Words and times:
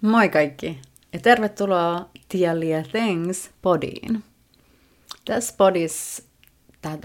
Moi 0.00 0.28
kaikki 0.28 0.80
ja 1.12 1.18
tervetuloa 1.18 2.10
Tialia 2.28 2.82
Things 2.82 3.50
podiin. 3.62 4.24
Tässä 5.24 5.54
podissa 5.56 6.22
tää 6.82 6.98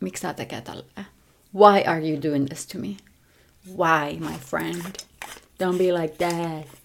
miksi 0.00 0.22
tää 0.22 0.34
tekee 0.34 0.60
tälleen? 0.60 1.06
Why 1.54 1.82
are 1.86 2.08
you 2.08 2.22
doing 2.22 2.46
this 2.46 2.66
to 2.66 2.78
me? 2.78 2.96
Why, 3.76 4.18
my 4.20 4.38
friend? 4.38 4.96
Don't 5.62 5.78
be 5.78 5.92
like 6.02 6.14
that. 6.18 6.78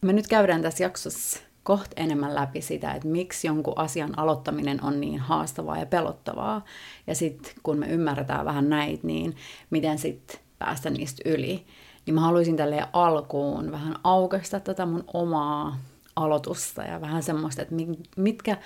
Me 0.00 0.12
nyt 0.12 0.28
käydään 0.28 0.62
tässä 0.62 0.84
jaksossa 0.84 1.40
koht 1.62 1.90
enemmän 1.96 2.34
läpi 2.34 2.62
sitä, 2.62 2.92
että 2.92 3.08
miksi 3.08 3.46
jonkun 3.46 3.78
asian 3.78 4.18
aloittaminen 4.18 4.84
on 4.84 5.00
niin 5.00 5.18
haastavaa 5.18 5.78
ja 5.78 5.86
pelottavaa. 5.86 6.64
Ja 7.06 7.14
sitten 7.14 7.52
kun 7.62 7.78
me 7.78 7.86
ymmärretään 7.86 8.44
vähän 8.44 8.68
näitä, 8.68 9.06
niin 9.06 9.36
miten 9.70 9.98
sitten 9.98 10.40
päästä 10.58 10.90
niistä 10.90 11.22
yli. 11.24 11.64
Niin 12.06 12.14
mä 12.14 12.20
haluaisin 12.20 12.56
tälle 12.56 12.88
alkuun 12.92 13.72
vähän 13.72 13.94
aukaista 14.04 14.60
tätä 14.60 14.86
mun 14.86 15.04
omaa 15.14 15.78
aloitusta 16.16 16.82
ja 16.82 17.00
vähän 17.00 17.22
semmoista, 17.22 17.62
että 17.62 17.74
mitkä 18.16 18.56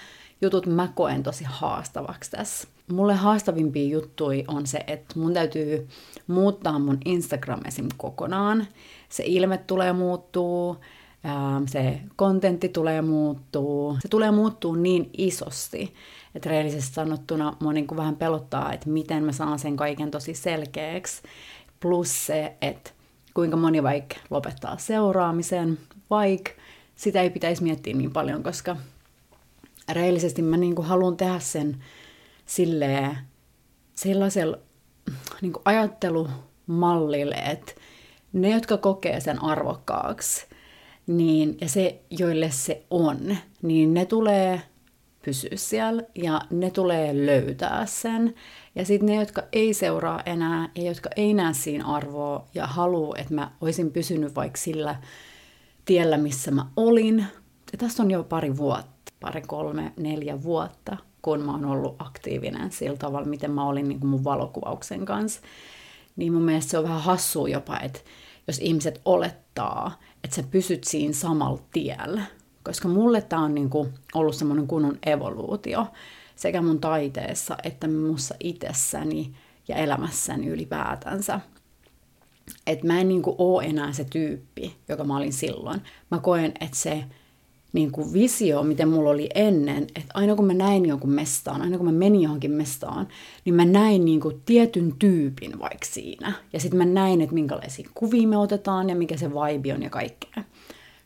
jutut 0.41 0.67
mä 0.67 0.89
koen 0.95 1.23
tosi 1.23 1.45
haastavaksi 1.45 2.31
tässä. 2.31 2.69
Mulle 2.93 3.15
haastavimpia 3.15 3.89
juttuja 3.89 4.45
on 4.49 4.67
se, 4.67 4.79
että 4.87 5.19
mun 5.19 5.35
täytyy 5.35 5.89
muuttaa 6.27 6.79
mun 6.79 6.99
Instagram 7.05 7.61
esim. 7.65 7.89
kokonaan. 7.97 8.67
Se 9.09 9.23
ilme 9.27 9.59
tulee 9.59 9.93
muuttuu, 9.93 10.77
se 11.67 12.01
kontentti 12.17 12.69
tulee 12.69 13.03
muuttuu. 13.03 13.99
Se 14.03 14.09
tulee 14.09 14.31
muuttuu 14.31 14.75
niin 14.75 15.11
isosti, 15.19 15.95
että 16.35 16.49
reellisesti 16.49 16.95
sanottuna 16.95 17.57
mua 17.61 17.73
niin 17.73 17.87
kuin 17.87 17.99
vähän 17.99 18.17
pelottaa, 18.17 18.73
että 18.73 18.89
miten 18.89 19.25
mä 19.25 19.33
saan 19.33 19.59
sen 19.59 19.77
kaiken 19.77 20.11
tosi 20.11 20.35
selkeäksi. 20.35 21.23
Plus 21.81 22.27
se, 22.27 22.57
että 22.63 22.91
kuinka 23.35 23.57
moni 23.57 23.83
vaikka 23.83 24.17
lopettaa 24.31 24.79
seuraamisen, 24.79 25.79
vaikka 26.11 26.51
sitä 26.97 27.21
ei 27.21 27.31
pitäisi 27.31 27.63
miettiä 27.63 27.95
niin 27.95 28.13
paljon, 28.13 28.43
koska 28.43 28.77
reellisesti 29.93 30.43
mä 30.43 30.57
niin 30.57 30.75
kuin 30.75 30.89
haluan 30.89 31.17
tehdä 31.17 31.39
sen 31.39 31.85
silleen, 32.47 33.19
sellaisella 33.95 34.59
niin 35.43 35.53
ajattelumallille, 35.65 37.35
että 37.35 37.73
ne, 38.33 38.51
jotka 38.51 38.77
kokee 38.77 39.21
sen 39.21 39.43
arvokkaaksi, 39.43 40.47
niin, 41.07 41.57
ja 41.61 41.69
se, 41.69 42.03
joille 42.11 42.51
se 42.51 42.83
on, 42.91 43.37
niin 43.63 43.95
ne 43.95 44.05
tulee 44.05 44.63
pysyä 45.25 45.51
siellä 45.55 46.03
ja 46.15 46.41
ne 46.51 46.71
tulee 46.71 47.27
löytää 47.27 47.87
sen. 47.87 48.35
Ja 48.75 48.85
sitten 48.85 49.07
ne, 49.07 49.15
jotka 49.15 49.43
ei 49.53 49.75
seuraa 49.75 50.23
enää 50.27 50.69
ja 50.75 50.83
jotka 50.83 51.11
ei 51.17 51.35
näe 51.35 51.55
siinä 51.55 51.87
arvoa 51.87 52.47
ja 52.55 52.67
haluaa, 52.67 53.19
että 53.19 53.35
mä 53.35 53.51
olisin 53.61 53.93
pysynyt 53.93 54.35
vaikka 54.35 54.59
sillä 54.59 54.97
tiellä, 55.85 56.17
missä 56.19 56.51
mä 56.51 56.67
olin. 56.77 57.19
Ja 57.73 57.79
tästä 57.79 58.03
on 58.03 58.11
jo 58.11 58.25
pari 58.25 58.57
vuotta, 58.57 59.13
pari, 59.21 59.43
kolme, 59.43 59.93
neljä 59.97 60.43
vuotta, 60.43 60.97
kun 61.23 61.41
mä 61.41 61.53
oon 61.53 61.65
ollut 61.65 61.97
aktiivinen 61.99 62.73
sillä 62.73 62.97
tavalla, 62.97 63.29
miten 63.29 63.51
mä 63.51 63.67
olin 63.67 63.89
niin 63.89 64.07
mun 64.07 64.25
valokuvauksen 64.25 65.05
kanssa. 65.05 65.41
Niin 66.17 66.33
mun 66.33 66.43
mielestä 66.43 66.71
se 66.71 66.79
on 66.79 66.85
vähän 66.85 67.03
hassua 67.03 67.49
jopa, 67.49 67.79
että 67.81 68.01
jos 68.47 68.59
ihmiset 68.59 69.01
olettaa, 69.05 70.01
että 70.27 70.37
sä 70.37 70.43
pysyt 70.51 70.85
siinä 70.85 71.13
samalla 71.13 71.63
tiellä. 71.73 72.23
Koska 72.63 72.89
mulle 72.89 73.23
tämä 73.23 73.43
on 73.43 73.55
niinku 73.55 73.89
ollut 74.15 74.35
semmoinen 74.35 74.67
kunnon 74.67 74.99
evoluutio 75.07 75.87
sekä 76.37 76.63
mun 76.63 76.81
taiteessa 76.81 77.57
että 77.65 77.89
mussa 77.89 78.35
itsessäni 78.41 79.35
ja 79.69 79.77
elämässäni 79.77 80.47
ylipäätänsä. 80.47 81.41
Että 82.67 82.87
mä 82.87 83.01
en 83.01 83.09
niinku 83.09 83.35
oo 83.39 83.61
enää 83.61 83.93
se 83.93 84.05
tyyppi, 84.05 84.77
joka 84.89 85.05
mä 85.05 85.17
olin 85.17 85.33
silloin. 85.33 85.83
Mä 86.11 86.19
koen, 86.19 86.53
että 86.61 86.77
se 86.77 87.05
niin 87.73 87.93
kuin 87.93 88.13
visio, 88.13 88.63
miten 88.63 88.89
mulla 88.89 89.11
oli 89.11 89.29
ennen, 89.35 89.83
että 89.83 90.11
aina 90.15 90.37
kun 90.37 90.47
mä 90.47 90.55
näin 90.55 90.87
jonkun 90.87 91.11
mestaan, 91.11 91.63
aina 91.63 91.77
kun 91.77 91.87
mä 91.87 91.93
menin 91.93 92.23
johonkin 92.23 92.51
mestaan, 92.51 93.09
niin 93.45 93.55
mä 93.55 93.65
näin 93.65 94.05
niin 94.05 94.21
kuin 94.21 94.43
tietyn 94.47 94.95
tyypin 94.99 95.59
vaikka 95.59 95.87
siinä. 95.87 96.33
Ja 96.53 96.61
sitten 96.61 96.79
mä 96.79 96.85
näin, 96.85 97.21
että 97.21 97.35
minkälaisia 97.35 97.91
kuvia 97.95 98.29
me 98.29 98.37
otetaan 98.37 98.89
ja 98.89 98.97
mikä 98.97 99.17
se 99.17 99.31
vibe 99.31 99.75
on 99.75 99.83
ja 99.83 99.91
kaikkea. 99.91 100.45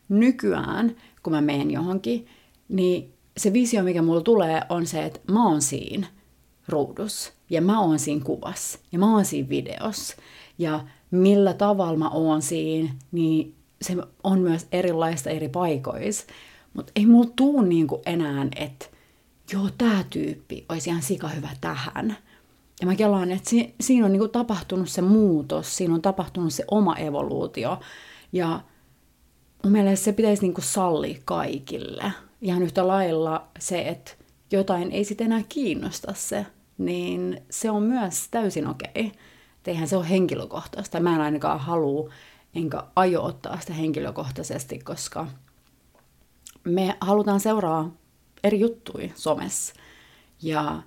Nykyään, 0.09 0.95
kun 1.23 1.33
mä 1.33 1.41
menen 1.41 1.71
johonkin, 1.71 2.27
niin 2.69 3.13
se 3.37 3.53
visio, 3.53 3.83
mikä 3.83 4.01
mulla 4.01 4.21
tulee, 4.21 4.61
on 4.69 4.85
se, 4.85 5.05
että 5.05 5.19
mä 5.31 5.49
oon 5.49 5.61
siinä 5.61 6.07
ruudus 6.67 7.33
ja 7.49 7.61
mä 7.61 7.81
oon 7.81 7.99
siinä 7.99 8.23
kuvassa 8.23 8.79
ja 8.91 8.99
mä 8.99 9.13
oon 9.13 9.25
siinä 9.25 9.49
videossa. 9.49 10.15
Ja 10.57 10.79
millä 11.11 11.53
tavalla 11.53 11.97
mä 11.97 12.09
oon 12.09 12.41
siinä, 12.41 12.89
niin 13.11 13.55
se 13.81 13.95
on 14.23 14.39
myös 14.39 14.67
erilaista 14.71 15.29
eri 15.29 15.49
paikoissa. 15.49 16.25
Mutta 16.73 16.91
ei 16.95 17.05
mulla 17.05 17.31
tuu 17.35 17.61
niinku 17.61 18.01
enää, 18.05 18.47
että 18.55 18.85
joo, 19.53 19.69
tämä 19.77 20.03
tyyppi 20.09 20.65
olisi 20.69 20.89
ihan 20.89 21.01
sika 21.01 21.27
hyvä 21.27 21.49
tähän. 21.61 22.17
Ja 22.81 22.87
mä 22.87 22.95
kelaan, 22.95 23.31
että 23.31 23.49
si- 23.49 23.75
siinä 23.81 24.05
on 24.05 24.11
niinku 24.11 24.27
tapahtunut 24.27 24.89
se 24.89 25.01
muutos, 25.01 25.77
siinä 25.77 25.93
on 25.93 26.01
tapahtunut 26.01 26.53
se 26.53 26.63
oma 26.71 26.95
evoluutio. 26.95 27.79
Ja 28.31 28.61
mun 29.63 29.71
mielestä 29.71 30.03
se 30.03 30.13
pitäisi 30.13 30.41
niinku 30.41 30.61
sallia 30.61 31.17
kaikille. 31.25 32.11
Ihan 32.41 32.63
yhtä 32.63 32.87
lailla 32.87 33.47
se, 33.59 33.81
että 33.81 34.11
jotain 34.51 34.91
ei 34.91 35.03
sitten 35.03 35.25
enää 35.25 35.43
kiinnosta 35.49 36.13
se, 36.13 36.45
niin 36.77 37.41
se 37.49 37.71
on 37.71 37.83
myös 37.83 38.27
täysin 38.31 38.67
okei. 38.67 38.89
Okay. 38.95 39.11
Eihän 39.67 39.87
se 39.87 39.97
ole 39.97 40.09
henkilökohtaista. 40.09 40.99
Mä 40.99 41.15
en 41.15 41.21
ainakaan 41.21 41.59
halua, 41.59 42.09
enkä 42.55 42.83
aio 42.95 43.23
ottaa 43.23 43.59
sitä 43.59 43.73
henkilökohtaisesti, 43.73 44.79
koska 44.79 45.27
me 46.63 46.97
halutaan 47.01 47.39
seuraa 47.39 47.91
eri 48.43 48.59
juttuja 48.59 49.09
somessa. 49.15 49.73
Ja 50.41 50.81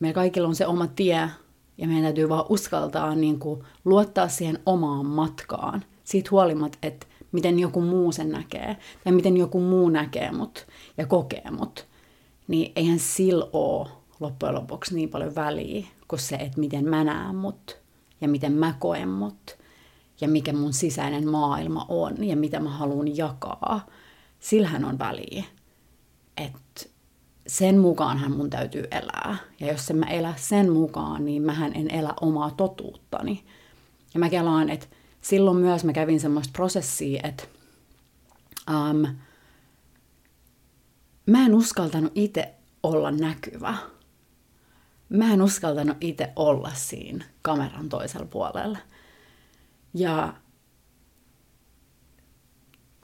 meillä 0.00 0.14
kaikilla 0.14 0.48
on 0.48 0.54
se 0.54 0.66
oma 0.66 0.86
tie, 0.86 1.30
ja 1.78 1.86
meidän 1.86 2.02
täytyy 2.02 2.28
vaan 2.28 2.44
uskaltaa 2.48 3.14
niin 3.14 3.38
kuin, 3.38 3.64
luottaa 3.84 4.28
siihen 4.28 4.58
omaan 4.66 5.06
matkaan. 5.06 5.84
Siitä 6.04 6.28
huolimatta, 6.30 6.78
että 6.82 7.06
miten 7.32 7.58
joku 7.58 7.80
muu 7.80 8.12
sen 8.12 8.30
näkee, 8.30 8.76
tai 9.04 9.12
miten 9.12 9.36
joku 9.36 9.60
muu 9.60 9.88
näkee 9.88 10.32
mut 10.32 10.66
ja 10.98 11.06
kokee 11.06 11.50
mut, 11.50 11.86
niin 12.48 12.72
eihän 12.76 12.98
sillä 12.98 13.46
ole 13.52 13.88
loppujen 14.20 14.54
lopuksi 14.54 14.94
niin 14.94 15.08
paljon 15.08 15.34
väliä 15.34 15.86
kuin 16.08 16.20
se, 16.20 16.36
että 16.36 16.60
miten 16.60 16.88
mä 16.88 17.04
näen 17.04 17.36
mut 17.36 17.78
ja 18.20 18.28
miten 18.28 18.52
mä 18.52 18.74
koen 18.78 19.08
mut 19.08 19.58
ja 20.20 20.28
mikä 20.28 20.52
mun 20.52 20.72
sisäinen 20.72 21.28
maailma 21.28 21.86
on 21.88 22.24
ja 22.24 22.36
mitä 22.36 22.60
mä 22.60 22.70
haluan 22.70 23.16
jakaa 23.16 23.86
sillähän 24.40 24.84
on 24.84 24.98
väliä. 24.98 25.44
Että 26.36 26.90
sen 27.46 27.78
mukaanhan 27.78 28.32
mun 28.32 28.50
täytyy 28.50 28.84
elää. 28.90 29.36
Ja 29.60 29.66
jos 29.66 29.90
en 29.90 29.96
mä 29.96 30.06
elä 30.06 30.34
sen 30.36 30.72
mukaan, 30.72 31.24
niin 31.24 31.42
mähän 31.42 31.72
en 31.74 31.90
elä 31.90 32.14
omaa 32.20 32.50
totuuttani. 32.50 33.44
Ja 34.14 34.20
mä 34.20 34.30
kelaan, 34.30 34.68
että 34.68 34.86
silloin 35.20 35.56
myös 35.56 35.84
mä 35.84 35.92
kävin 35.92 36.20
semmoista 36.20 36.52
prosessia, 36.52 37.20
että 37.24 37.44
um, 38.70 39.06
mä 41.26 41.46
en 41.46 41.54
uskaltanut 41.54 42.12
itse 42.14 42.54
olla 42.82 43.10
näkyvä. 43.10 43.74
Mä 45.08 45.32
en 45.32 45.42
uskaltanut 45.42 45.96
itse 46.00 46.32
olla 46.36 46.70
siinä 46.74 47.24
kameran 47.42 47.88
toisella 47.88 48.26
puolella. 48.26 48.78
Ja 49.94 50.34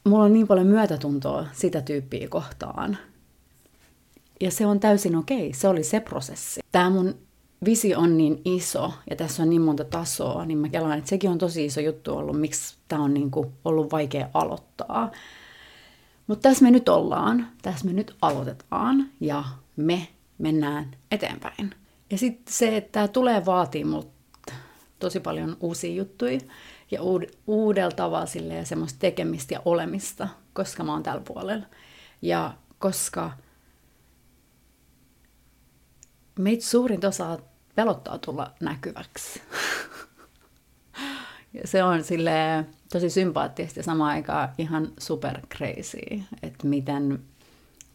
mulla 0.06 0.24
on 0.24 0.32
niin 0.32 0.46
paljon 0.46 0.66
myötätuntoa 0.66 1.46
sitä 1.52 1.80
tyyppiä 1.80 2.28
kohtaan. 2.28 2.98
Ja 4.40 4.50
se 4.50 4.66
on 4.66 4.80
täysin 4.80 5.16
okei, 5.16 5.52
se 5.52 5.68
oli 5.68 5.84
se 5.84 6.00
prosessi. 6.00 6.60
Tämä 6.72 6.90
mun 6.90 7.14
visio 7.64 7.98
on 7.98 8.16
niin 8.16 8.40
iso 8.44 8.92
ja 9.10 9.16
tässä 9.16 9.42
on 9.42 9.50
niin 9.50 9.62
monta 9.62 9.84
tasoa, 9.84 10.44
niin 10.44 10.58
mä 10.58 10.68
kelaan, 10.68 10.98
että 10.98 11.10
sekin 11.10 11.30
on 11.30 11.38
tosi 11.38 11.64
iso 11.64 11.80
juttu 11.80 12.16
ollut, 12.16 12.40
miksi 12.40 12.76
tämä 12.88 13.02
on 13.02 13.14
niin 13.14 13.30
kuin 13.30 13.48
ollut 13.64 13.92
vaikea 13.92 14.28
aloittaa. 14.34 15.10
Mutta 16.26 16.48
tässä 16.48 16.64
me 16.64 16.70
nyt 16.70 16.88
ollaan, 16.88 17.48
tässä 17.62 17.86
me 17.86 17.92
nyt 17.92 18.16
aloitetaan 18.22 19.10
ja 19.20 19.44
me 19.76 20.08
mennään 20.38 20.90
eteenpäin. 21.10 21.74
Ja 22.10 22.18
sitten 22.18 22.54
se, 22.54 22.76
että 22.76 22.92
tämä 22.92 23.08
tulee 23.08 23.46
vaatii 23.46 23.84
mut 23.84 24.08
tosi 24.98 25.20
paljon 25.20 25.56
uusia 25.60 25.94
juttuja 25.94 26.40
ja 26.90 27.00
uud- 27.00 27.36
uudella 27.46 27.90
tavalla 27.96 28.26
silleen, 28.26 28.66
semmoista 28.66 28.98
tekemistä 28.98 29.54
ja 29.54 29.62
olemista, 29.64 30.28
koska 30.52 30.84
mä 30.84 30.92
oon 30.92 31.02
tällä 31.02 31.22
puolella. 31.24 31.66
Ja 32.22 32.54
koska 32.78 33.32
meitä 36.38 36.64
suurin 36.64 37.06
osa 37.06 37.38
pelottaa 37.74 38.18
tulla 38.18 38.52
näkyväksi. 38.60 39.42
ja 41.54 41.60
se 41.64 41.82
on 41.82 42.04
sille 42.04 42.66
tosi 42.92 43.10
sympaattista 43.10 43.78
ja 43.80 43.84
samaan 43.84 44.10
aikaan 44.10 44.48
ihan 44.58 44.92
super 44.98 45.46
crazy, 45.46 46.22
että 46.42 46.66
miten 46.66 47.24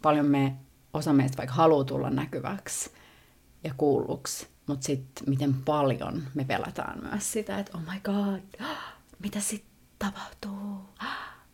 paljon 0.01 0.25
me 0.25 0.55
osa 0.93 1.13
meistä 1.13 1.37
vaikka 1.37 1.55
haluaa 1.55 1.83
tulla 1.83 2.09
näkyväksi 2.09 2.91
ja 3.63 3.73
kuulluksi, 3.77 4.47
mutta 4.71 4.85
sitten 4.85 5.29
miten 5.29 5.53
paljon 5.53 6.23
me 6.33 6.45
pelätään 6.45 6.99
myös 7.03 7.31
sitä, 7.31 7.59
että 7.59 7.77
oh 7.77 7.81
my 7.81 7.99
god, 8.03 8.67
mitä 9.19 9.39
sitten 9.39 9.71
tapahtuu? 9.99 10.89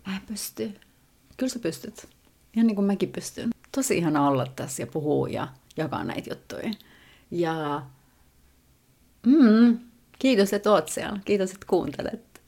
Mä 0.07 0.15
en 0.15 0.21
pysty. 0.27 0.79
Kyllä 1.37 1.53
sä 1.53 1.59
pystyt. 1.59 2.09
Ihan 2.53 2.67
niin 2.67 2.75
kuin 2.75 2.85
mäkin 2.85 3.11
pystyn. 3.11 3.49
Tosi 3.71 3.97
ihana 3.97 4.27
olla 4.27 4.45
tässä 4.55 4.83
ja 4.83 4.87
puhua 4.87 5.29
ja 5.29 5.47
jakaa 5.77 6.03
näitä 6.03 6.29
juttuja. 6.29 6.71
Ja 7.31 7.81
mm, 9.25 9.79
kiitos, 10.19 10.53
että 10.53 10.71
oot 10.71 10.89
siellä. 10.89 11.19
Kiitos, 11.25 11.51
että 11.51 11.65
kuuntelet. 11.69 12.41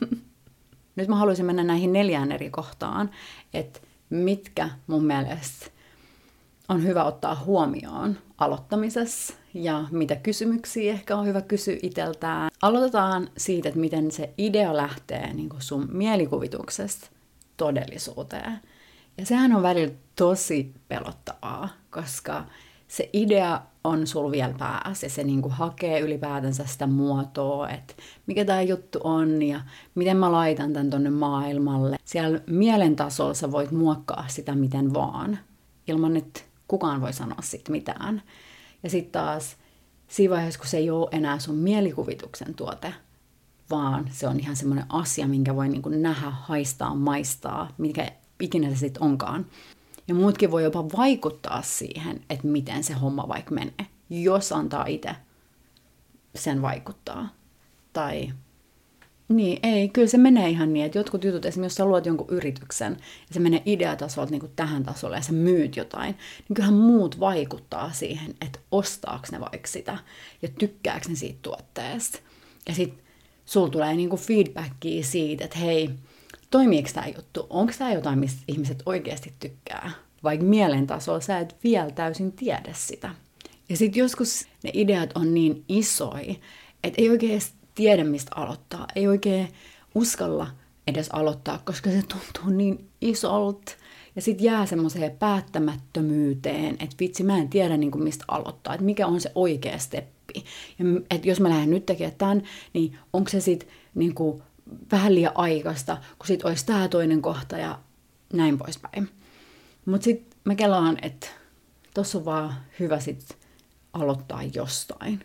Nyt 0.96 1.08
mä 1.08 1.16
haluaisin 1.16 1.46
mennä 1.46 1.64
näihin 1.64 1.92
neljään 1.92 2.32
eri 2.32 2.50
kohtaan, 2.50 3.10
että 3.54 3.80
mitkä 4.10 4.70
mun 4.86 5.04
mielestä 5.04 5.66
on 6.68 6.82
hyvä 6.82 7.04
ottaa 7.04 7.34
huomioon 7.34 8.18
aloittamisessa 8.38 9.34
ja 9.54 9.84
mitä 9.90 10.16
kysymyksiä 10.16 10.92
ehkä 10.92 11.16
on 11.16 11.26
hyvä 11.26 11.40
kysyä 11.40 11.76
itseltään. 11.82 12.50
Aloitetaan 12.62 13.28
siitä, 13.36 13.68
että 13.68 13.80
miten 13.80 14.10
se 14.10 14.34
idea 14.38 14.76
lähtee 14.76 15.32
niin 15.32 15.50
sun 15.58 15.88
mielikuvituksesta 15.92 17.10
todellisuuteen. 17.56 18.60
Ja 19.18 19.26
sehän 19.26 19.52
on 19.52 19.62
välillä 19.62 19.94
tosi 20.16 20.74
pelottavaa, 20.88 21.68
koska 21.90 22.44
se 22.88 23.10
idea 23.12 23.60
on 23.84 24.06
sul 24.06 24.30
vielä 24.30 24.54
päässä 24.58 25.06
ja 25.06 25.10
se 25.10 25.24
niinku 25.24 25.48
hakee 25.48 26.00
ylipäätänsä 26.00 26.66
sitä 26.66 26.86
muotoa, 26.86 27.68
että 27.68 27.94
mikä 28.26 28.44
tämä 28.44 28.62
juttu 28.62 29.00
on 29.04 29.42
ja 29.42 29.60
miten 29.94 30.16
mä 30.16 30.32
laitan 30.32 30.72
tämän 30.72 30.90
tonne 30.90 31.10
maailmalle. 31.10 31.96
Siellä 32.04 32.40
mielen 32.46 32.96
tasolla 32.96 33.34
sä 33.34 33.52
voit 33.52 33.70
muokkaa 33.70 34.24
sitä 34.28 34.54
miten 34.54 34.94
vaan, 34.94 35.38
ilman 35.88 36.16
että 36.16 36.40
kukaan 36.68 37.00
voi 37.00 37.12
sanoa 37.12 37.42
siitä 37.42 37.72
mitään. 37.72 38.22
Ja 38.82 38.90
sitten 38.90 39.12
taas 39.12 39.56
siinä 40.08 40.34
vaiheessa, 40.34 40.60
kun 40.60 40.68
se 40.68 40.76
ei 40.76 40.90
ole 40.90 41.08
enää 41.12 41.38
sun 41.38 41.56
mielikuvituksen 41.56 42.54
tuote, 42.54 42.94
vaan 43.70 44.08
se 44.12 44.28
on 44.28 44.40
ihan 44.40 44.56
semmoinen 44.56 44.86
asia, 44.88 45.28
minkä 45.28 45.56
voi 45.56 45.68
niin 45.68 46.02
nähdä, 46.02 46.30
haistaa, 46.30 46.94
maistaa, 46.94 47.68
mikä 47.78 48.12
ikinä 48.40 48.70
se 48.70 48.76
sitten 48.76 49.02
onkaan. 49.02 49.46
Ja 50.08 50.14
muutkin 50.14 50.50
voi 50.50 50.64
jopa 50.64 50.88
vaikuttaa 50.96 51.62
siihen, 51.62 52.20
että 52.30 52.46
miten 52.46 52.84
se 52.84 52.94
homma 52.94 53.28
vaikka 53.28 53.54
menee, 53.54 53.86
jos 54.10 54.52
antaa 54.52 54.86
itse 54.86 55.16
sen 56.34 56.62
vaikuttaa. 56.62 57.28
Tai 57.92 58.32
niin, 59.30 59.58
ei, 59.62 59.88
kyllä 59.88 60.08
se 60.08 60.18
menee 60.18 60.48
ihan 60.48 60.72
niin, 60.72 60.86
että 60.86 60.98
jotkut 60.98 61.24
jutut, 61.24 61.44
esimerkiksi 61.44 61.74
jos 61.74 61.76
sä 61.76 61.84
luot 61.84 62.06
jonkun 62.06 62.26
yrityksen 62.30 62.92
ja 63.00 63.34
se 63.34 63.40
menee 63.40 63.62
ideatasolta 63.66 64.30
niin 64.30 64.40
kuin 64.40 64.52
tähän 64.56 64.82
tasolle 64.82 65.16
ja 65.16 65.22
sä 65.22 65.32
myyt 65.32 65.76
jotain, 65.76 66.14
niin 66.48 66.54
kyllähän 66.54 66.74
muut 66.74 67.20
vaikuttaa 67.20 67.92
siihen, 67.92 68.34
että 68.40 68.58
ostaako 68.70 69.26
ne 69.32 69.40
vaikka 69.40 69.68
sitä 69.68 69.98
ja 70.42 70.48
tykkääkö 70.58 71.08
ne 71.08 71.14
siitä 71.14 71.38
tuotteesta. 71.42 72.18
Ja 72.68 72.74
sitten 72.74 73.04
sulla 73.44 73.68
tulee 73.68 73.94
niin 73.96 74.08
kuin 74.08 74.20
feedbackia 74.20 75.04
siitä, 75.04 75.44
että 75.44 75.58
hei, 75.58 75.90
toimiiko 76.50 76.88
tämä 76.94 77.06
juttu, 77.16 77.46
onko 77.50 77.72
tämä 77.78 77.92
jotain, 77.92 78.18
mistä 78.18 78.42
ihmiset 78.48 78.82
oikeasti 78.86 79.32
tykkää, 79.40 79.90
vaikka 80.22 80.46
mielen 80.46 80.86
tasolla 80.86 81.20
sä 81.20 81.38
et 81.38 81.56
vielä 81.64 81.90
täysin 81.90 82.32
tiedä 82.32 82.72
sitä. 82.72 83.14
Ja 83.68 83.76
sitten 83.76 84.00
joskus 84.00 84.46
ne 84.62 84.70
ideat 84.74 85.10
on 85.14 85.34
niin 85.34 85.64
isoi, 85.68 86.40
että 86.84 87.02
ei 87.02 87.10
oikein 87.10 87.40
tiedä, 87.80 88.04
mistä 88.04 88.30
aloittaa. 88.34 88.86
Ei 88.96 89.08
oikein 89.08 89.48
uskalla 89.94 90.46
edes 90.86 91.08
aloittaa, 91.12 91.60
koska 91.64 91.90
se 91.90 92.02
tuntuu 92.02 92.56
niin 92.56 92.88
isolta. 93.00 93.72
Ja 94.16 94.22
sitten 94.22 94.44
jää 94.44 94.66
semmoiseen 94.66 95.16
päättämättömyyteen, 95.16 96.74
että 96.74 96.96
vitsi, 97.00 97.22
mä 97.22 97.38
en 97.38 97.48
tiedä 97.48 97.76
niin 97.76 97.90
kuin 97.90 98.04
mistä 98.04 98.24
aloittaa, 98.28 98.74
että 98.74 98.84
mikä 98.84 99.06
on 99.06 99.20
se 99.20 99.32
oikea 99.34 99.78
steppi. 99.78 100.44
Ja 100.78 100.84
että 101.10 101.28
jos 101.28 101.40
mä 101.40 101.48
lähden 101.48 101.70
nyt 101.70 101.86
tekemään 101.86 102.16
tämän, 102.18 102.42
niin 102.72 102.98
onko 103.12 103.30
se 103.30 103.40
sitten 103.40 103.68
niin 103.94 104.14
kuin 104.14 104.42
vähän 104.92 105.14
liian 105.14 105.32
aikaista, 105.34 105.96
kun 106.18 106.26
sitten 106.26 106.48
olisi 106.48 106.66
tämä 106.66 106.88
toinen 106.88 107.22
kohta 107.22 107.58
ja 107.58 107.78
näin 108.32 108.58
poispäin. 108.58 109.08
Mutta 109.86 110.04
sitten 110.04 110.38
mä 110.44 110.54
kelaan, 110.54 110.98
että 111.02 111.26
tuossa 111.94 112.18
on 112.18 112.24
vaan 112.24 112.54
hyvä 112.80 113.00
sitten 113.00 113.36
aloittaa 113.92 114.42
jostain. 114.54 115.24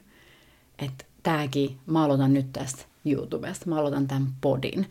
Että 0.80 1.06
tääkin, 1.26 1.78
mä 1.86 2.04
aloitan 2.04 2.34
nyt 2.34 2.54
tästä 2.54 2.86
YouTubesta, 3.06 3.70
mä 3.70 3.80
aloitan 3.80 4.08
tämän 4.08 4.28
podin. 4.42 4.90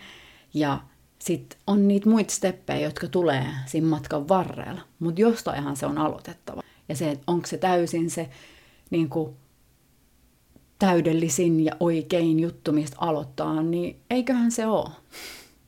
Ja 0.54 0.80
sitten 1.18 1.58
on 1.66 1.88
niitä 1.88 2.08
muita 2.08 2.34
steppejä, 2.34 2.86
jotka 2.86 3.08
tulee 3.08 3.46
siinä 3.66 3.86
matkan 3.86 4.28
varrella, 4.28 4.80
mutta 4.98 5.20
jostainhan 5.20 5.76
se 5.76 5.86
on 5.86 5.98
aloitettava. 5.98 6.62
Ja 6.88 6.96
se, 6.96 7.10
että 7.10 7.24
onko 7.26 7.46
se 7.46 7.58
täysin 7.58 8.10
se 8.10 8.30
niin 8.90 9.08
kuin, 9.08 9.36
täydellisin 10.78 11.64
ja 11.64 11.76
oikein 11.80 12.40
juttu, 12.40 12.72
mistä 12.72 12.96
aloittaa, 13.00 13.62
niin 13.62 14.00
eiköhän 14.10 14.52
se 14.52 14.66
ole. 14.66 14.90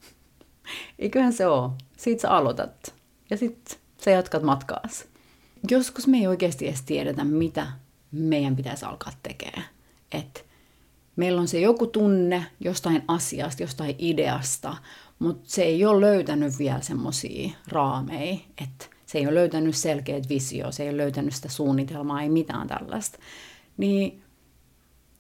eiköhän 0.99 1.33
se 1.33 1.47
ole. 1.47 1.71
Siitä 1.97 2.23
sä 2.23 2.31
aloitat. 2.31 2.95
Ja 3.31 3.37
sitten 3.37 3.79
sä 4.05 4.11
jatkat 4.11 4.43
matkaas. 4.43 5.05
Joskus 5.71 6.07
me 6.07 6.19
ei 6.19 6.27
oikeasti 6.27 6.69
edes 6.69 6.83
tiedetä, 6.83 7.25
mitä 7.25 7.67
meidän 8.13 8.57
pitäisi 8.57 8.85
alkaa 8.85 9.13
tekemään. 9.23 9.65
Että 10.13 10.41
meillä 11.17 11.41
on 11.41 11.49
se 11.49 11.61
joku 11.61 11.87
tunne 11.87 12.47
jostain 12.61 13.03
asiasta, 13.09 13.63
jostain 13.63 13.95
ideasta, 13.99 14.77
mutta 15.19 15.51
se 15.51 15.63
ei 15.63 15.85
ole 15.85 16.01
löytänyt 16.01 16.59
vielä 16.59 16.81
semmoisia 16.81 17.51
raameja, 17.69 18.39
että 18.63 18.87
se 19.07 19.19
ei 19.19 19.27
ole 19.27 19.35
löytänyt 19.35 19.77
selkeät 19.77 20.29
visio, 20.29 20.73
se 20.73 20.83
ei 20.83 20.89
ole 20.89 20.97
löytänyt 20.97 21.35
sitä 21.35 21.49
suunnitelmaa, 21.49 22.23
ei 22.23 22.29
mitään 22.29 22.69
tällaista. 22.69 23.19
Niin 23.77 24.23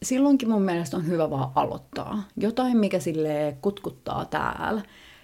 silloinkin 0.03 0.51
mun 0.51 0.63
mielestä 0.63 0.97
on 0.97 1.07
hyvä 1.07 1.31
vaan 1.31 1.53
aloittaa. 1.55 2.23
Jotain, 2.37 2.77
mikä 2.77 3.01
sille 3.01 3.57
kutkuttaa 3.63 4.25
täällä. 4.25 4.83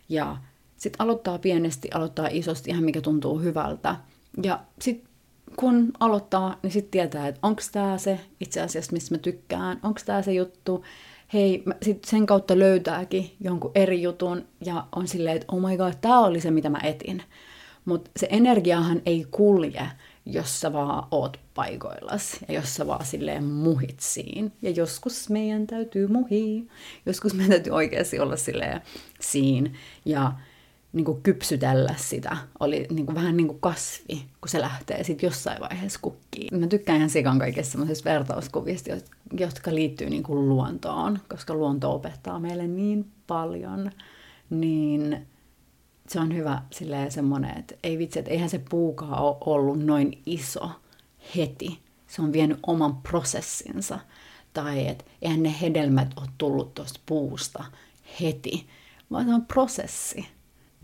Ja 0.09 0.37
sitten 0.77 1.01
aloittaa 1.01 1.39
pienesti, 1.39 1.89
aloittaa 1.95 2.29
isosti, 2.31 2.71
ihan 2.71 2.85
mikä 2.85 3.01
tuntuu 3.01 3.39
hyvältä. 3.39 3.97
Ja 4.43 4.61
sitten 4.81 5.12
kun 5.57 5.93
aloittaa, 6.01 6.59
niin 6.63 6.71
sitten 6.71 6.91
tietää, 6.91 7.29
että 7.29 7.41
onko 7.43 7.63
tämä 7.73 7.99
se 7.99 8.21
itse 8.41 8.61
asiassa, 8.61 8.93
mistä 8.93 9.15
mä 9.15 9.19
tykkään, 9.19 9.81
onko 9.83 10.01
tämä 10.07 10.23
se 10.23 10.33
juttu. 10.33 10.85
Hei, 11.33 11.63
sitten 11.83 12.11
sen 12.11 12.27
kautta 12.27 12.59
löytääkin 12.59 13.31
jonkun 13.41 13.71
eri 13.75 14.03
jutun 14.03 14.45
ja 14.65 14.87
on 14.97 15.09
silleen, 15.09 15.37
että 15.37 15.53
oh 15.53 15.61
my 15.71 15.77
god, 15.77 15.93
tämä 16.01 16.21
oli 16.21 16.41
se, 16.41 16.51
mitä 16.51 16.71
mä 16.71 16.81
etin. 16.83 17.23
Mutta 17.85 18.11
se 18.17 18.29
energiahan 18.31 19.03
ei 19.07 19.27
kulje, 19.31 19.89
jos 20.27 20.61
sä 20.61 20.73
vaan 20.73 21.07
oot 21.11 21.41
paikoillas 21.55 22.37
ja 22.49 22.55
jos 22.55 22.75
sä 22.75 22.87
vaan 22.87 23.07
silleen 23.07 23.45
muhit 23.45 24.01
siinä. 24.01 24.51
Ja 24.63 24.71
joskus 24.71 25.31
meidän 25.31 25.67
täytyy 25.67 26.07
muhia, 26.07 26.63
joskus 27.07 27.35
meidän 27.35 27.51
täytyy 27.51 27.73
oikeasti 27.73 28.21
olla 28.21 28.37
silleen 28.37 28.81
siinä. 29.21 29.71
Ja 30.05 30.33
niin 30.93 31.05
kuin 31.05 31.23
kypsytellä 31.23 31.95
sitä. 31.97 32.37
Oli 32.61 32.87
niin 32.91 33.07
kuin, 33.07 33.17
vähän 33.17 33.37
niin 33.37 33.47
kuin 33.47 33.61
kasvi, 33.61 34.27
kun 34.41 34.49
se 34.49 34.61
lähtee 34.61 35.05
sitten 35.05 35.27
jossain 35.27 35.61
vaiheessa 35.61 35.99
kukkiin. 36.03 36.61
Mä 36.61 36.67
tykkään 36.67 36.99
ihan 36.99 37.11
sikan 37.11 37.39
kaikista 37.39 37.73
semmoisista 37.73 38.11
vertauskuvista, 38.11 38.91
jotka 39.41 39.75
liittyy 39.75 40.11
niin 40.11 40.23
kuin 40.23 40.49
luontoon, 40.49 41.19
koska 41.29 41.55
luonto 41.55 41.95
opettaa 41.95 42.41
meille 42.41 42.67
niin 42.67 43.13
paljon. 43.27 43.91
Niin 44.51 45.27
se 46.09 46.21
on 46.21 46.37
hyvä 46.37 46.63
silleen 46.73 47.13
semmoinen, 47.13 47.59
että 47.59 47.75
ei 47.83 47.99
vitsi, 47.99 48.19
että 48.19 48.31
eihän 48.31 48.51
se 48.51 48.63
puukaan 48.71 49.19
ole 49.23 49.37
ollut 49.41 49.85
noin 49.85 50.23
iso 50.27 50.71
heti. 51.37 51.79
Se 52.07 52.23
on 52.23 52.33
vienyt 52.33 52.59
oman 52.67 52.97
prosessinsa. 52.97 53.99
Tai 54.53 54.89
että 54.89 55.05
eihän 55.23 55.43
ne 55.43 55.55
hedelmät 55.61 56.09
ole 56.17 56.29
tullut 56.39 56.75
tuosta 56.75 57.01
puusta 57.07 57.65
heti, 58.21 58.67
vaan 59.11 59.25
se 59.25 59.35
on 59.35 59.47
prosessi 59.47 60.27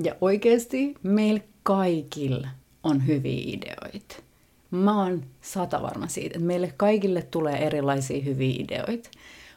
ja 0.02 0.16
oikeasti 0.20 0.94
meillä 1.02 1.40
kaikilla 1.62 2.48
on 2.82 3.06
hyviä 3.06 3.42
ideoita. 3.46 4.16
Mä 4.70 5.02
oon 5.02 5.24
sata 5.40 5.82
varma 5.82 6.06
siitä, 6.06 6.26
että 6.26 6.46
meille 6.46 6.74
kaikille 6.76 7.22
tulee 7.22 7.66
erilaisia 7.66 8.22
hyviä 8.22 8.56
ideoita. 8.58 9.10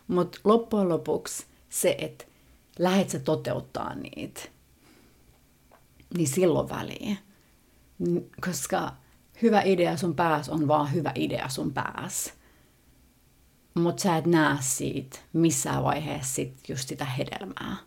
Mutta 0.08 0.40
loppujen 0.44 0.90
lopuksi 0.90 1.46
se, 1.70 1.96
että 2.00 2.26
lähet 2.80 3.10
sä 3.10 3.20
toteuttaa 3.20 3.96
niitä, 3.96 4.42
niin 6.18 6.28
silloin 6.28 6.70
väliä. 6.70 7.16
Koska 8.46 8.94
hyvä 9.42 9.62
idea 9.62 9.98
sun 9.98 10.16
pääs 10.16 10.50
on 10.50 10.68
vaan 10.68 10.94
hyvä 10.94 11.12
idea 11.16 11.50
sun 11.50 11.74
pääs. 11.74 12.34
Mutta 13.74 14.04
sä 14.04 14.18
et 14.18 14.26
näe 14.26 14.58
siitä 14.60 15.20
missään 15.34 15.84
vaiheessa 15.84 16.34
sit 16.34 16.70
just 16.70 16.90
sitä 16.90 17.06
hedelmää 17.06 17.78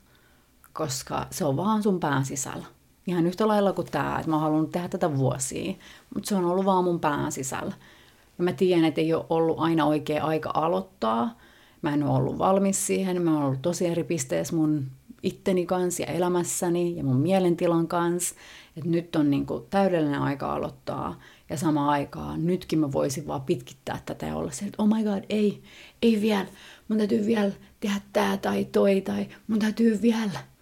koska 0.75 1.27
se 1.31 1.45
on 1.45 1.57
vaan 1.57 1.83
sun 1.83 2.01
pään 2.01 2.25
sisällä. 2.25 2.65
Ihan 3.07 3.27
yhtä 3.27 3.49
lailla 3.49 3.73
kuin 3.73 3.91
tämä, 3.91 4.17
että 4.19 4.31
mä 4.31 4.37
oon 4.37 4.43
halunnut 4.43 4.71
tehdä 4.71 4.89
tätä 4.89 5.17
vuosia, 5.17 5.75
mutta 6.15 6.29
se 6.29 6.35
on 6.35 6.45
ollut 6.45 6.65
vaan 6.65 6.85
mun 6.85 7.01
pään 7.01 7.33
sisällä. 7.33 7.75
Ja 8.39 8.45
mä 8.45 8.53
tiedän, 8.53 8.85
että 8.85 9.01
ei 9.01 9.15
ole 9.15 9.27
ollut 9.31 9.59
aina 9.59 9.85
oikea 9.85 10.25
aika 10.25 10.51
aloittaa. 10.55 11.39
Mä 11.83 11.95
en 11.95 12.03
ole 12.03 12.17
ollut 12.17 12.39
valmis 12.39 12.87
siihen. 12.87 13.23
Mä 13.23 13.35
oon 13.35 13.45
ollut 13.45 13.63
tosi 13.63 13.87
eri 13.87 14.05
pisteessä 14.05 14.57
mun 14.57 14.87
itteni 15.23 15.67
kanssa 15.67 16.03
ja 16.03 16.13
elämässäni 16.13 16.97
ja 16.97 17.05
mun 17.05 17.17
mielentilan 17.17 17.89
kanssa. 17.89 18.35
Että 18.77 18.91
nyt 18.91 19.17
on 19.17 19.31
niin 19.31 19.47
kuin 19.47 19.65
täydellinen 19.71 20.21
aika 20.21 20.53
aloittaa. 20.53 21.21
Ja 21.51 21.57
samaan 21.57 21.89
aikaan 21.89 22.47
nytkin 22.47 22.79
mä 22.79 22.93
voisin 22.93 23.27
vaan 23.27 23.43
pitkittää 23.43 24.03
tätä 24.07 24.27
ja 24.27 24.37
olla 24.37 24.51
se, 24.51 24.65
että 24.65 24.83
oh 24.83 24.89
my 24.89 25.05
god, 25.05 25.25
ei, 25.29 25.63
ei 26.03 26.21
vielä. 26.21 26.47
Mun 26.89 26.99
täytyy 26.99 27.27
vielä 27.27 27.53
tehdä 27.81 28.01
tää 28.13 28.37
tai 28.37 28.65
toi 28.65 29.01
tai 29.01 29.27
mun 29.47 29.59
täytyy 29.59 30.03
vielä. 30.03 30.54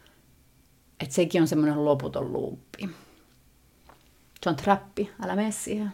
Että 1.03 1.15
sekin 1.15 1.41
on 1.41 1.49
semmoinen 1.49 1.85
loputon 1.85 2.33
luuppi. 2.33 2.89
Se 4.43 4.51
on 4.51 4.57
trappi, 4.57 5.11
älä 5.23 5.37
mene 5.37 5.51
siihen 5.51 5.93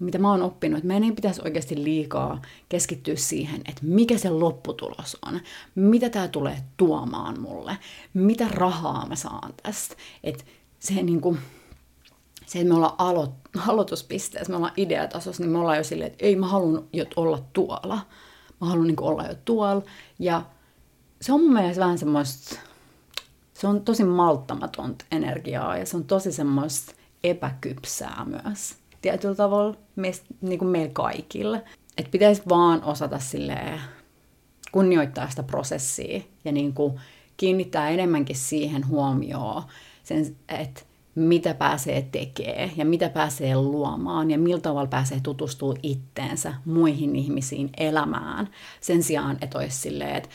mitä 0.00 0.18
mä 0.18 0.30
oon 0.30 0.42
oppinut, 0.42 0.78
että 0.78 0.88
meidän 0.88 1.04
ei 1.04 1.12
pitäisi 1.12 1.40
oikeasti 1.44 1.84
liikaa 1.84 2.42
keskittyä 2.68 3.16
siihen, 3.16 3.60
että 3.68 3.80
mikä 3.84 4.18
se 4.18 4.30
lopputulos 4.30 5.16
on, 5.26 5.40
mitä 5.74 6.10
tämä 6.10 6.28
tulee 6.28 6.62
tuomaan 6.76 7.40
mulle, 7.40 7.78
mitä 8.14 8.48
rahaa 8.48 9.06
mä 9.08 9.16
saan 9.16 9.54
tästä. 9.62 9.96
Että 10.24 10.44
se, 10.78 11.02
niin 11.02 11.20
kuin, 11.20 11.38
se, 12.46 12.58
että 12.58 12.68
me 12.68 12.74
ollaan 12.74 12.94
alo, 12.98 13.34
aloituspisteessä, 13.66 14.52
me 14.52 14.56
ollaan 14.56 14.72
ideatasossa, 14.76 15.42
niin 15.42 15.50
me 15.52 15.58
ollaan 15.58 15.78
jo 15.78 15.84
silleen, 15.84 16.12
että 16.12 16.26
ei 16.26 16.36
mä 16.36 16.46
haluan 16.46 16.84
jo 16.92 17.04
olla 17.16 17.42
tuolla. 17.52 17.98
Mä 18.60 18.66
haluan 18.66 18.86
niin 18.86 19.00
olla 19.00 19.26
jo 19.26 19.34
tuolla. 19.44 19.82
Ja 20.18 20.42
se 21.20 21.32
on 21.32 21.40
mun 21.40 21.52
mielestä 21.52 21.80
vähän 21.80 21.98
semmoista, 21.98 22.60
se 23.60 23.66
on 23.66 23.84
tosi 23.84 24.04
malttamatonta 24.04 25.04
energiaa 25.12 25.76
ja 25.76 25.86
se 25.86 25.96
on 25.96 26.04
tosi 26.04 26.32
semmoista 26.32 26.94
epäkypsää 27.24 28.24
myös 28.24 28.76
tietyllä 29.02 29.34
tavalla 29.34 29.76
meistä, 29.96 30.26
niin 30.40 30.58
kuin 30.58 30.68
meillä 30.68 30.92
kaikille. 30.92 31.64
Että 31.98 32.10
pitäisi 32.10 32.42
vaan 32.48 32.84
osata 32.84 33.18
silleen 33.18 33.80
kunnioittaa 34.72 35.30
sitä 35.30 35.42
prosessia 35.42 36.20
ja 36.44 36.52
niin 36.52 36.74
kuin 36.74 37.00
kiinnittää 37.36 37.90
enemmänkin 37.90 38.36
siihen 38.36 38.88
huomioon, 38.88 39.62
sen, 40.04 40.36
että 40.48 40.82
mitä 41.14 41.54
pääsee 41.54 42.08
tekemään 42.12 42.70
ja 42.76 42.84
mitä 42.84 43.08
pääsee 43.08 43.56
luomaan 43.56 44.30
ja 44.30 44.38
millä 44.38 44.60
tavalla 44.60 44.88
pääsee 44.88 45.20
tutustuu 45.22 45.76
itteensä, 45.82 46.54
muihin 46.64 47.16
ihmisiin, 47.16 47.70
elämään. 47.76 48.48
Sen 48.80 49.02
sijaan, 49.02 49.38
että 49.40 49.58
olisi 49.58 49.78
silleen, 49.78 50.16
että 50.16 50.28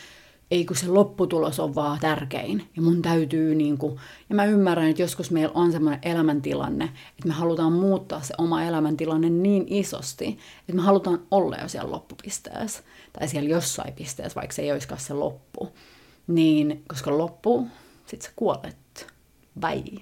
ei 0.51 0.65
kun 0.65 0.75
se 0.75 0.87
lopputulos 0.87 1.59
on 1.59 1.75
vaan 1.75 1.99
tärkein. 1.99 2.69
Ja 2.75 2.81
mun 2.81 3.01
täytyy, 3.01 3.55
niin 3.55 3.77
kuin, 3.77 3.99
ja 4.29 4.35
mä 4.35 4.45
ymmärrän, 4.45 4.89
että 4.89 5.01
joskus 5.01 5.31
meillä 5.31 5.51
on 5.53 5.71
semmoinen 5.71 5.99
elämäntilanne, 6.03 6.85
että 6.85 7.27
me 7.27 7.33
halutaan 7.33 7.73
muuttaa 7.73 8.21
se 8.21 8.33
oma 8.37 8.63
elämäntilanne 8.63 9.29
niin 9.29 9.65
isosti, 9.67 10.37
että 10.59 10.73
me 10.73 10.81
halutaan 10.81 11.21
olla 11.31 11.55
jo 11.55 11.67
siellä 11.67 11.91
loppupisteessä. 11.91 12.83
Tai 13.13 13.27
siellä 13.27 13.49
jossain 13.49 13.93
pisteessä, 13.93 14.35
vaikka 14.35 14.55
se 14.55 14.61
ei 14.61 14.71
olisikaan 14.71 15.01
se 15.01 15.13
loppu. 15.13 15.69
Niin, 16.27 16.83
koska 16.87 17.17
loppu, 17.17 17.67
sit 18.05 18.21
sä 18.21 18.29
kuolet. 18.35 19.07
Vai? 19.61 19.83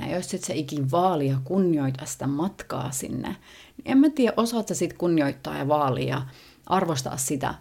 Ja 0.00 0.16
jos 0.16 0.34
et 0.34 0.44
sä 0.44 0.52
ikin 0.54 0.90
vaali 0.90 1.28
ja 1.28 1.36
kunnioita 1.44 2.06
sitä 2.06 2.26
matkaa 2.26 2.90
sinne, 2.90 3.28
niin 3.76 3.84
en 3.84 3.98
mä 3.98 4.10
tiedä, 4.10 4.32
osaat 4.36 4.68
sä 4.68 4.74
sit 4.74 4.92
kunnioittaa 4.92 5.58
ja 5.58 5.68
vaalia 5.68 6.22
arvostaa 6.66 7.16
sitä 7.16 7.54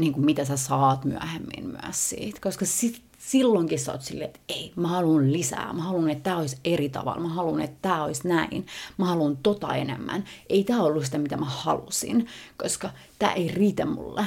niin 0.00 0.12
kuin 0.12 0.24
mitä 0.24 0.44
sä 0.44 0.56
saat 0.56 1.04
myöhemmin 1.04 1.66
myös 1.66 2.08
siitä. 2.08 2.40
Koska 2.42 2.66
sit, 2.66 3.02
silloinkin 3.18 3.78
sä 3.78 3.92
oot 3.92 4.02
silleen, 4.02 4.28
että 4.28 4.40
ei, 4.48 4.72
mä 4.76 4.88
haluan 4.88 5.32
lisää, 5.32 5.72
mä 5.72 5.82
haluan, 5.82 6.10
että 6.10 6.22
tämä 6.22 6.38
olisi 6.38 6.56
eri 6.64 6.88
tavalla, 6.88 7.20
mä 7.20 7.28
haluan, 7.28 7.60
että 7.60 7.78
tämä 7.82 8.04
olisi 8.04 8.28
näin, 8.28 8.66
mä 8.98 9.04
haluan 9.04 9.36
tota 9.36 9.74
enemmän. 9.74 10.24
Ei 10.48 10.64
tämä 10.64 10.82
ollut 10.82 11.04
sitä, 11.04 11.18
mitä 11.18 11.36
mä 11.36 11.46
halusin, 11.46 12.26
koska 12.56 12.90
tämä 13.18 13.32
ei 13.32 13.48
riitä 13.48 13.86
mulle. 13.86 14.26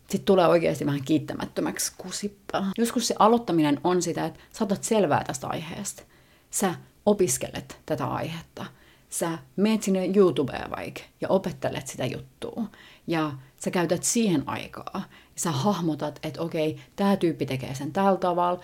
Sitten 0.00 0.24
tulee 0.24 0.46
oikeasti 0.46 0.86
vähän 0.86 1.04
kiittämättömäksi 1.04 1.92
kusippa. 1.98 2.64
Joskus 2.78 3.08
se 3.08 3.14
aloittaminen 3.18 3.80
on 3.84 4.02
sitä, 4.02 4.24
että 4.24 4.40
saatat 4.52 4.84
selvää 4.84 5.24
tästä 5.24 5.46
aiheesta. 5.46 6.02
Sä 6.50 6.74
opiskelet 7.06 7.78
tätä 7.86 8.06
aihetta. 8.06 8.66
Sä 9.10 9.38
meet 9.56 9.82
sinne 9.82 10.10
YouTubeen 10.16 10.70
vaikka 10.70 11.00
ja 11.20 11.28
opettelet 11.28 11.86
sitä 11.86 12.06
juttua. 12.06 12.64
Ja 13.06 13.32
sä 13.64 13.70
käytät 13.70 14.02
siihen 14.02 14.42
aikaa. 14.46 15.04
Sä 15.36 15.50
hahmotat, 15.50 16.20
että 16.22 16.42
okei, 16.42 16.80
tämä 16.96 17.16
tyyppi 17.16 17.46
tekee 17.46 17.74
sen 17.74 17.92
tällä 17.92 18.18
tavalla, 18.18 18.60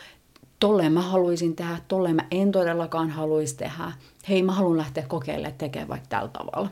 tolleen 0.58 0.92
mä 0.92 1.02
haluaisin 1.02 1.56
tehdä, 1.56 1.78
tolleen 1.88 2.16
mä 2.16 2.26
en 2.30 2.52
todellakaan 2.52 3.10
haluaisi 3.10 3.56
tehdä. 3.56 3.92
Hei, 4.28 4.42
mä 4.42 4.52
haluan 4.52 4.76
lähteä 4.76 5.06
kokeilemaan 5.08 5.58
tekemään 5.58 5.88
vaikka 5.88 6.08
tällä 6.08 6.28
tavalla. 6.28 6.70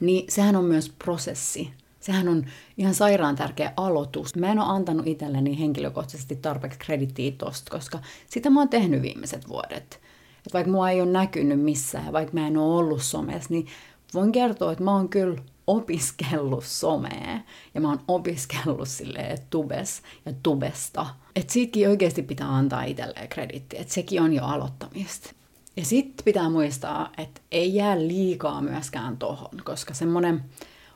Niin 0.00 0.24
sehän 0.28 0.56
on 0.56 0.64
myös 0.64 0.92
prosessi. 1.04 1.70
Sehän 2.00 2.28
on 2.28 2.46
ihan 2.78 2.94
sairaan 2.94 3.36
tärkeä 3.36 3.72
aloitus. 3.76 4.36
Mä 4.36 4.52
en 4.52 4.58
ole 4.58 4.68
antanut 4.68 5.06
itselleni 5.06 5.58
henkilökohtaisesti 5.58 6.36
tarpeeksi 6.36 6.78
kredittiä 6.78 7.32
tosta, 7.38 7.70
koska 7.70 7.98
sitä 8.26 8.50
mä 8.50 8.60
oon 8.60 8.68
tehnyt 8.68 9.02
viimeiset 9.02 9.48
vuodet. 9.48 10.00
Et 10.46 10.54
vaikka 10.54 10.72
mua 10.72 10.90
ei 10.90 11.00
ole 11.00 11.10
näkynyt 11.10 11.60
missään 11.60 12.06
ja 12.06 12.12
vaikka 12.12 12.34
mä 12.34 12.46
en 12.46 12.56
ole 12.56 12.78
ollut 12.78 13.02
somessa, 13.02 13.50
niin 13.50 13.66
voin 14.16 14.32
kertoa, 14.32 14.72
että 14.72 14.84
mä 14.84 14.92
oon 14.92 15.08
kyllä 15.08 15.42
opiskellut 15.66 16.64
somea 16.64 17.40
ja 17.74 17.80
mä 17.80 17.88
oon 17.88 18.00
opiskellut 18.08 18.88
silleen 18.88 19.38
tubes 19.50 20.02
ja 20.26 20.32
tubesta. 20.42 21.06
Että 21.36 21.52
siitäkin 21.52 21.88
oikeasti 21.88 22.22
pitää 22.22 22.56
antaa 22.56 22.84
itselleen 22.84 23.28
kreditti, 23.28 23.78
että 23.78 23.94
sekin 23.94 24.22
on 24.22 24.32
jo 24.32 24.44
aloittamista. 24.44 25.32
Ja 25.76 25.84
sitten 25.84 26.24
pitää 26.24 26.50
muistaa, 26.50 27.12
että 27.18 27.40
ei 27.52 27.74
jää 27.74 27.98
liikaa 27.98 28.60
myöskään 28.60 29.16
tohon, 29.16 29.62
koska 29.64 29.94
semmoinen 29.94 30.44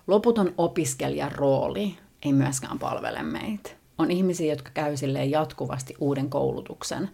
loputon 0.06 0.54
opiskelijan 0.58 1.32
rooli 1.32 1.96
ei 2.22 2.32
myöskään 2.32 2.78
palvele 2.78 3.22
meitä. 3.22 3.70
On 3.98 4.10
ihmisiä, 4.10 4.52
jotka 4.52 4.70
käy 4.74 4.96
silleen 4.96 5.30
jatkuvasti 5.30 5.94
uuden 5.98 6.30
koulutuksen, 6.30 7.10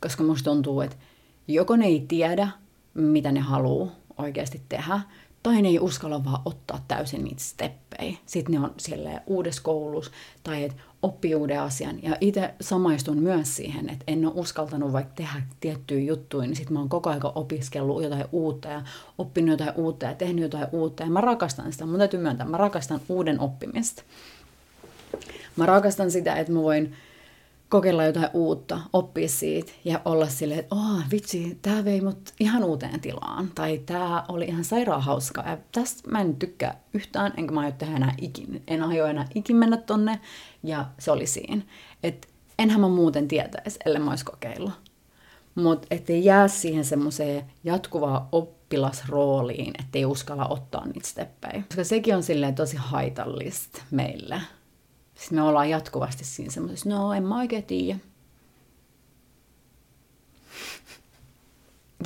koska 0.00 0.22
musta 0.22 0.50
tuntuu, 0.50 0.80
että 0.80 0.96
joko 1.48 1.76
ne 1.76 1.86
ei 1.86 2.04
tiedä, 2.08 2.48
mitä 2.94 3.32
ne 3.32 3.40
haluaa 3.40 3.90
oikeasti 4.18 4.60
tehdä, 4.68 5.00
tai 5.46 5.62
ne 5.62 5.68
ei 5.68 5.78
uskalla 5.78 6.24
vaan 6.24 6.42
ottaa 6.44 6.84
täysin 6.88 7.24
niitä 7.24 7.42
steppejä. 7.42 8.16
Sitten 8.26 8.54
ne 8.54 8.60
on 8.60 8.74
siellä 8.76 9.20
uudessa 9.26 9.62
koulussa 9.62 10.12
tai 10.42 10.64
et 10.64 10.76
oppii 11.02 11.34
uuden 11.34 11.60
asian. 11.60 12.02
Ja 12.02 12.16
itse 12.20 12.54
samaistun 12.60 13.18
myös 13.18 13.56
siihen, 13.56 13.90
että 13.90 14.04
en 14.06 14.26
ole 14.26 14.32
uskaltanut 14.36 14.92
vaikka 14.92 15.14
tehdä 15.14 15.42
tiettyjä 15.60 16.04
juttuja, 16.04 16.46
niin 16.46 16.56
sitten 16.56 16.72
mä 16.72 16.78
oon 16.78 16.88
koko 16.88 17.10
ajan 17.10 17.20
opiskellut 17.34 18.02
jotain 18.02 18.24
uutta 18.32 18.68
ja 18.68 18.82
oppinut 19.18 19.50
jotain 19.50 19.76
uutta 19.76 20.06
ja 20.06 20.14
tehnyt 20.14 20.42
jotain 20.42 20.68
uutta. 20.72 21.02
Ja 21.02 21.10
mä 21.10 21.20
rakastan 21.20 21.72
sitä, 21.72 21.86
mun 21.86 21.98
täytyy 21.98 22.20
myöntää, 22.20 22.46
mä 22.46 22.56
rakastan 22.56 23.00
uuden 23.08 23.40
oppimista. 23.40 24.02
Mä 25.56 25.66
rakastan 25.66 26.10
sitä, 26.10 26.34
että 26.34 26.52
mä 26.52 26.62
voin 26.62 26.94
kokeilla 27.68 28.04
jotain 28.04 28.28
uutta, 28.32 28.80
oppia 28.92 29.28
siitä 29.28 29.72
ja 29.84 30.00
olla 30.04 30.28
silleen, 30.28 30.60
että 30.60 30.74
oh, 30.74 31.02
vitsi, 31.10 31.58
tämä 31.62 31.84
vei 31.84 32.00
mut 32.00 32.34
ihan 32.40 32.64
uuteen 32.64 33.00
tilaan. 33.00 33.50
Tai 33.54 33.78
tämä 33.86 34.24
oli 34.28 34.44
ihan 34.44 34.64
sairaan 34.64 35.02
hauska. 35.02 35.44
Ja 35.46 35.58
tästä 35.72 36.10
mä 36.10 36.20
en 36.20 36.36
tykkää 36.36 36.80
yhtään, 36.94 37.32
enkä 37.36 37.54
mä 37.54 37.60
aio 37.60 37.72
tehdä 37.72 37.96
enää 37.96 38.14
ikin. 38.20 38.62
En 38.66 38.82
aio 38.82 39.06
enää 39.06 39.26
ikin 39.34 39.56
mennä 39.56 39.76
tonne. 39.76 40.20
Ja 40.62 40.86
se 40.98 41.10
oli 41.10 41.26
siinä. 41.26 41.62
Että 42.02 42.28
enhän 42.58 42.80
mä 42.80 42.88
muuten 42.88 43.28
tietäisi, 43.28 43.78
ellei 43.86 44.02
mä 44.02 44.10
olisi 44.10 44.24
kokeillut. 44.24 44.72
Mutta 45.54 45.86
ettei 45.90 46.24
jää 46.24 46.48
siihen 46.48 46.84
semmoiseen 46.84 47.44
jatkuvaan 47.64 48.28
oppilasrooliin, 48.32 49.72
ettei 49.78 50.04
uskalla 50.04 50.48
ottaa 50.48 50.86
niitä 50.86 51.08
steppejä. 51.08 51.62
Koska 51.68 51.84
sekin 51.84 52.16
on 52.16 52.22
silleen 52.22 52.54
tosi 52.54 52.76
haitallista 52.76 53.82
meille 53.90 54.40
sitten 55.16 55.38
me 55.38 55.42
ollaan 55.42 55.70
jatkuvasti 55.70 56.24
siinä 56.24 56.52
semmoisessa, 56.52 56.90
no 56.90 57.12
en 57.12 57.24
mä 57.24 57.38
oikein 57.38 57.64
tiedä. 57.64 57.98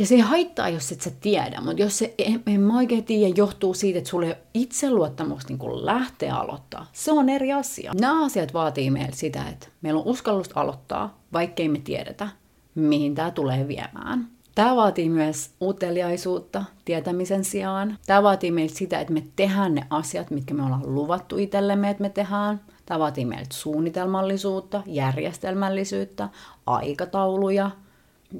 Ja 0.00 0.06
se 0.06 0.14
ei 0.14 0.20
haittaa, 0.20 0.68
jos 0.68 0.92
et 0.92 1.00
sä 1.00 1.10
tiedä, 1.20 1.60
mutta 1.60 1.82
jos 1.82 1.98
se 1.98 2.14
en, 2.18 2.42
en 2.46 2.60
mä 2.60 2.76
oikein 2.76 3.04
tiedä 3.04 3.34
johtuu 3.36 3.74
siitä, 3.74 3.98
että 3.98 4.10
sulle 4.10 4.38
itseluottamus 4.54 5.48
niin 5.48 5.86
lähtee 5.86 6.30
aloittaa, 6.30 6.86
se 6.92 7.12
on 7.12 7.28
eri 7.28 7.52
asia. 7.52 7.92
Nämä 8.00 8.24
asiat 8.24 8.54
vaatii 8.54 8.90
meiltä 8.90 9.16
sitä, 9.16 9.48
että 9.48 9.66
meillä 9.82 10.00
on 10.00 10.06
uskallusta 10.06 10.60
aloittaa, 10.60 11.20
vaikkei 11.32 11.68
me 11.68 11.78
tiedetä, 11.78 12.28
mihin 12.74 13.14
tämä 13.14 13.30
tulee 13.30 13.68
viemään. 13.68 14.28
Tämä 14.54 14.76
vaatii 14.76 15.08
myös 15.08 15.50
uteliaisuutta 15.62 16.64
tietämisen 16.84 17.44
sijaan. 17.44 17.98
Tämä 18.06 18.22
vaatii 18.22 18.50
meiltä 18.50 18.74
sitä, 18.74 19.00
että 19.00 19.12
me 19.12 19.22
tehdään 19.36 19.74
ne 19.74 19.86
asiat, 19.90 20.30
mitkä 20.30 20.54
me 20.54 20.62
ollaan 20.62 20.94
luvattu 20.94 21.38
itsellemme, 21.38 21.90
että 21.90 22.02
me 22.02 22.08
tehdään. 22.08 22.60
Tämä 22.90 22.98
vaatii 22.98 23.24
meiltä 23.24 23.54
suunnitelmallisuutta, 23.54 24.82
järjestelmällisyyttä, 24.86 26.28
aikatauluja. 26.66 27.70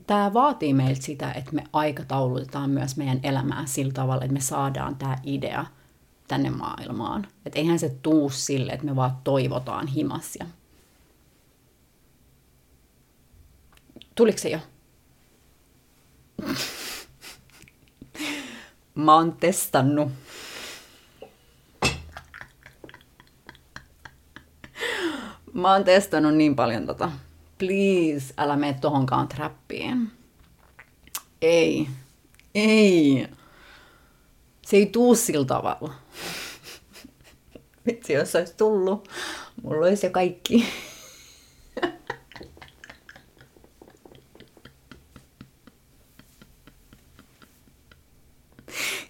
Tämä 0.06 0.32
vaatii 0.32 0.74
meiltä 0.74 1.02
sitä, 1.02 1.32
että 1.32 1.52
me 1.52 1.64
aikataulutetaan 1.72 2.70
myös 2.70 2.96
meidän 2.96 3.20
elämää 3.22 3.66
sillä 3.66 3.92
tavalla, 3.92 4.24
että 4.24 4.32
me 4.32 4.40
saadaan 4.40 4.96
tämä 4.96 5.16
idea 5.24 5.66
tänne 6.28 6.50
maailmaan. 6.50 7.26
Että 7.46 7.58
eihän 7.58 7.78
se 7.78 7.88
tuu 8.02 8.30
sille, 8.30 8.72
että 8.72 8.86
me 8.86 8.96
vaan 8.96 9.16
toivotaan 9.24 9.86
himassia. 9.86 10.46
Tuliko 14.14 14.38
se 14.38 14.48
jo? 14.48 14.58
Mä 18.94 19.14
oon 19.14 19.32
testannut 19.32 20.12
Mä 25.52 25.72
oon 25.72 25.84
testannut 25.84 26.34
niin 26.34 26.56
paljon 26.56 26.86
tota. 26.86 27.10
Please, 27.58 28.34
älä 28.38 28.56
mene 28.56 28.78
tohonkaan 28.80 29.28
trappiin. 29.28 30.10
Ei. 31.42 31.88
Ei. 32.54 33.26
Se 34.66 34.76
ei 34.76 34.86
tuu 34.86 35.14
sillä 35.14 35.46
tavalla. 35.46 35.94
Vitsi, 37.86 38.12
jos 38.12 38.34
olisi 38.34 38.54
tullut, 38.56 39.08
mulla 39.62 39.86
olisi 39.86 40.06
jo 40.06 40.10
kaikki. 40.10 40.66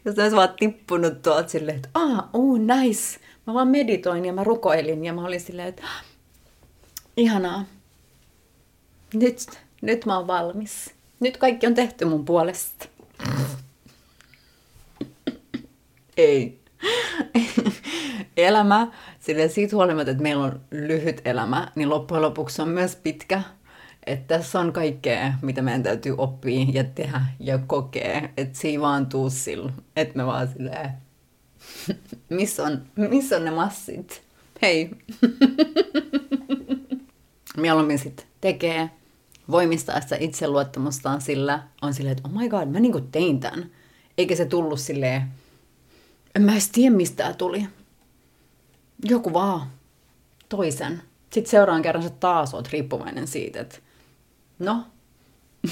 jos 0.04 0.18
olisi 0.18 0.36
vaan 0.36 0.54
tippunut 0.60 1.22
tuolta 1.22 1.48
silleen, 1.48 1.76
että 1.76 1.88
ah, 1.94 2.28
oh, 2.32 2.58
nice. 2.58 3.20
Mä 3.46 3.54
vaan 3.54 3.68
meditoin 3.68 4.24
ja 4.24 4.32
mä 4.32 4.44
rukoilin 4.44 5.04
ja 5.04 5.12
mä 5.12 5.24
olin 5.24 5.40
silleen, 5.40 5.68
että 5.68 5.82
ihanaa. 7.16 7.64
Nyt, 9.14 9.60
nyt 9.82 10.06
mä 10.06 10.16
oon 10.16 10.26
valmis. 10.26 10.94
Nyt 11.20 11.36
kaikki 11.36 11.66
on 11.66 11.74
tehty 11.74 12.04
mun 12.04 12.24
puolesta. 12.24 12.88
Ei. 16.16 16.60
Elämä, 18.36 18.86
sille 19.20 19.48
siitä 19.48 19.76
huolimatta, 19.76 20.10
että 20.10 20.22
meillä 20.22 20.44
on 20.44 20.60
lyhyt 20.70 21.20
elämä, 21.24 21.72
niin 21.74 21.90
loppujen 21.90 22.22
lopuksi 22.22 22.62
on 22.62 22.68
myös 22.68 22.96
pitkä. 22.96 23.42
Että 24.06 24.36
tässä 24.36 24.60
on 24.60 24.72
kaikkea, 24.72 25.32
mitä 25.42 25.62
meidän 25.62 25.82
täytyy 25.82 26.14
oppia 26.18 26.66
ja 26.72 26.84
tehdä 26.84 27.20
ja 27.40 27.58
kokea. 27.58 28.28
Että 28.36 28.58
se 28.58 28.68
ei 28.68 28.80
vaan 28.80 29.06
tuu 29.06 29.30
sillä, 29.30 29.72
että 29.96 30.16
me 30.16 30.26
vaan 30.26 30.48
silleen, 30.48 30.90
missä 32.28 32.64
on, 32.64 32.82
missä 32.96 33.36
on 33.36 33.44
ne 33.44 33.50
massit? 33.50 34.22
Hei. 34.62 34.90
Mieluummin 37.60 37.98
sitten 37.98 38.26
tekee, 38.40 38.90
voimistaa 39.50 40.00
sitä 40.00 40.16
itseluottamustaan 40.20 41.20
sillä, 41.20 41.62
on 41.82 41.94
silleen, 41.94 42.16
että 42.16 42.28
oh 42.28 42.34
my 42.40 42.48
god, 42.48 42.68
mä 42.68 42.80
niinku 42.80 43.00
tein 43.00 43.40
tämän. 43.40 43.70
Eikä 44.18 44.36
se 44.36 44.44
tullut 44.44 44.80
silleen, 44.80 45.22
en 46.34 46.42
mä 46.42 46.52
edes 46.52 46.68
tiedä, 46.68 46.96
mistä 46.96 47.16
tämä 47.16 47.32
tuli. 47.32 47.66
Joku 49.04 49.32
vaan 49.32 49.66
toisen. 50.48 51.02
Sitten 51.30 51.50
seuraavan 51.50 51.82
kerran 51.82 52.02
sä 52.02 52.10
taas 52.10 52.54
oot 52.54 52.68
riippuvainen 52.68 53.26
siitä, 53.26 53.60
että 53.60 53.78
no, 54.58 54.84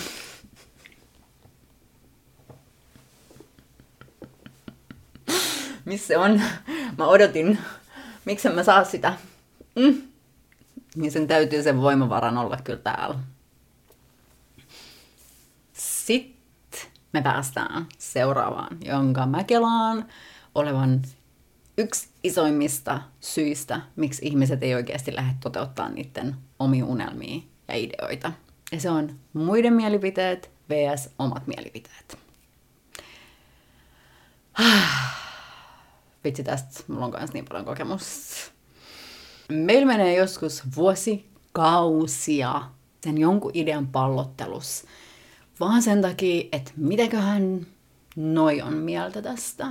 missä 5.85 6.07
se 6.07 6.18
on? 6.18 6.42
Mä 6.99 7.07
odotin, 7.07 7.59
miksi 8.25 8.49
mä 8.49 8.62
saa 8.62 8.85
sitä. 8.85 9.14
Mm. 9.76 10.08
Niin 10.97 11.12
sen 11.12 11.26
täytyy 11.26 11.62
sen 11.62 11.80
voimavaran 11.80 12.38
olla 12.38 12.57
kyllä 12.64 12.78
täällä. 12.78 13.18
Sitten 15.73 16.80
me 17.12 17.23
päästään 17.23 17.87
seuraavaan, 17.99 18.78
jonka 18.85 19.26
mä 19.26 19.45
kelaan 19.45 20.09
olevan 20.54 21.02
yksi 21.78 22.09
isoimmista 22.23 23.00
syistä, 23.21 23.80
miksi 23.97 24.26
ihmiset 24.26 24.62
ei 24.62 24.75
oikeasti 24.75 25.14
lähde 25.14 25.35
toteuttaa 25.40 25.88
niiden 25.88 26.37
omia 26.59 26.85
unelmia 26.85 27.42
ja 27.68 27.75
ideoita. 27.75 28.33
Ja 28.73 28.80
se 28.80 28.90
on 28.90 29.18
muiden 29.33 29.73
mielipiteet 29.73 30.50
vs. 30.71 31.11
omat 31.18 31.47
mielipiteet. 31.47 32.18
Vitsi 36.25 36.45
tästä, 36.45 36.80
mulla 36.88 37.04
on 37.04 37.14
myös 37.18 37.33
niin 37.33 37.45
paljon 37.45 37.64
kokemusta. 37.64 38.58
Meillä 39.49 39.87
menee 39.87 40.17
joskus 40.17 40.62
vuosi 40.76 41.26
kausia 41.52 42.62
sen 43.00 43.19
jonkun 43.19 43.50
idean 43.55 43.87
pallottelus. 43.87 44.85
Vaan 45.61 45.83
sen 45.83 46.02
takia, 46.02 46.49
että 46.52 46.73
mitäköhän 46.76 47.67
noi 48.17 48.62
on 48.62 48.75
mieltä 48.75 49.23
tästä 49.23 49.67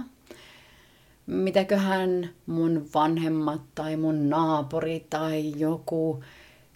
mitäköhän 1.27 2.29
mun 2.46 2.89
vanhemmat 2.93 3.62
tai 3.75 3.98
mun 3.98 4.29
naapuri 4.29 5.05
tai 5.10 5.53
joku 5.55 6.24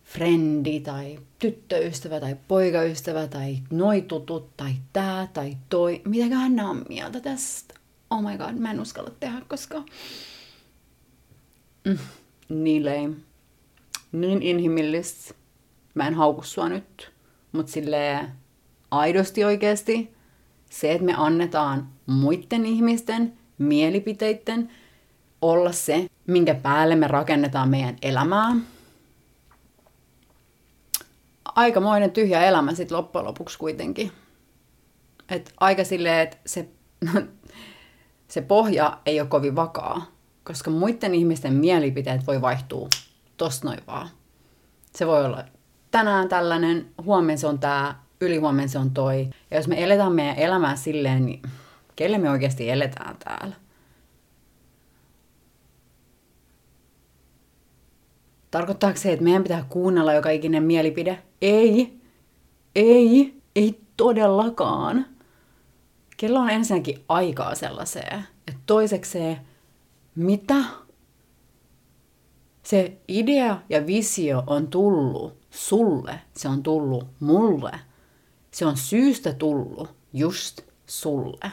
frendi 0.03 0.79
tai 0.79 1.19
tyttöystävä 1.39 2.19
tai 2.19 2.37
poikaystävä 2.47 3.27
tai 3.27 3.57
noi 3.71 4.01
tutut 4.01 4.57
tai 4.57 4.71
tää 4.93 5.27
tai 5.33 5.57
toi, 5.69 6.01
mitäköhän 6.05 6.55
ne 6.55 6.65
on 6.65 6.85
mieltä 6.89 7.19
tästä. 7.19 7.73
Oh 8.09 8.21
my 8.21 8.37
god, 8.37 8.55
mä 8.59 8.71
en 8.71 8.81
uskalla 8.81 9.11
tehdä, 9.19 9.41
koska 9.47 9.83
mm, 11.83 11.97
niin 12.51 12.85
lame. 12.85 13.15
Niin 14.11 14.41
inhimillistä. 14.41 15.33
Mä 15.93 16.07
en 16.07 16.13
hauku 16.13 16.43
sua 16.43 16.69
nyt, 16.69 17.11
mutta 17.51 17.71
silleen 17.71 18.31
aidosti 18.91 19.43
oikeasti 19.43 20.13
se, 20.69 20.91
että 20.91 21.05
me 21.05 21.13
annetaan 21.17 21.89
muiden 22.05 22.65
ihmisten 22.65 23.33
mielipiteiden 23.57 24.71
olla 25.41 25.71
se, 25.71 26.07
minkä 26.27 26.55
päälle 26.55 26.95
me 26.95 27.07
rakennetaan 27.07 27.69
meidän 27.69 27.95
elämää. 28.01 28.55
Aikamoinen 31.45 32.11
tyhjä 32.11 32.43
elämä 32.43 32.75
sitten 32.75 32.97
loppujen 32.97 33.25
lopuksi 33.25 33.57
kuitenkin. 33.57 34.11
Et 35.29 35.53
aika 35.59 35.83
silleen, 35.83 36.19
että 36.19 36.37
se, 36.45 36.69
se 38.27 38.41
pohja 38.41 38.97
ei 39.05 39.19
ole 39.19 39.27
kovin 39.27 39.55
vakaa, 39.55 40.05
koska 40.43 40.71
muiden 40.71 41.15
ihmisten 41.15 41.53
mielipiteet 41.53 42.27
voi 42.27 42.41
vaihtua 42.41 42.89
tosta 43.37 43.67
noin 43.67 43.79
vaan. 43.87 44.09
Se 44.95 45.07
voi 45.07 45.25
olla 45.25 45.43
tänään 45.91 46.29
tällainen, 46.29 46.91
huomenna 47.03 47.37
se 47.37 47.47
on 47.47 47.59
tämä, 47.59 47.95
ylihuomenna 48.21 48.67
se 48.67 48.79
on 48.79 48.91
toi. 48.91 49.29
Ja 49.51 49.57
jos 49.57 49.67
me 49.67 49.83
eletään 49.83 50.13
meidän 50.13 50.37
elämää 50.37 50.75
silleen, 50.75 51.25
niin 51.25 51.41
kelle 51.95 52.17
me 52.17 52.29
oikeasti 52.29 52.69
eletään 52.69 53.15
täällä. 53.23 53.55
Tarkoittaako 58.51 58.97
se, 58.97 59.11
että 59.11 59.23
meidän 59.23 59.43
pitää 59.43 59.65
kuunnella 59.69 60.13
joka 60.13 60.29
ikinen 60.29 60.63
mielipide? 60.63 61.23
Ei. 61.41 61.99
Ei. 62.75 63.41
Ei 63.55 63.81
todellakaan. 63.97 65.05
Kello 66.17 66.39
on 66.39 66.49
ensinnäkin 66.49 67.03
aikaa 67.09 67.55
sellaiseen. 67.55 68.23
Ja 68.47 68.53
toisekseen, 68.65 69.37
mitä? 70.15 70.55
Se 72.63 72.97
idea 73.07 73.61
ja 73.69 73.87
visio 73.87 74.43
on 74.47 74.67
tullut 74.67 75.37
sulle. 75.49 76.21
Se 76.37 76.47
on 76.47 76.63
tullut 76.63 77.07
mulle. 77.19 77.79
Se 78.51 78.65
on 78.65 78.77
syystä 78.77 79.33
tullut 79.33 79.89
just 80.13 80.61
sulle. 80.85 81.51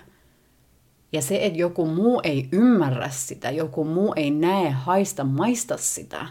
Ja 1.13 1.23
se, 1.23 1.47
että 1.47 1.59
joku 1.59 1.87
muu 1.87 2.21
ei 2.25 2.49
ymmärrä 2.53 3.11
sitä, 3.11 3.51
joku 3.51 3.85
muu 3.85 4.13
ei 4.17 4.31
näe, 4.31 4.71
haista, 4.71 5.25
maista 5.25 5.77
sitä, 5.77 6.27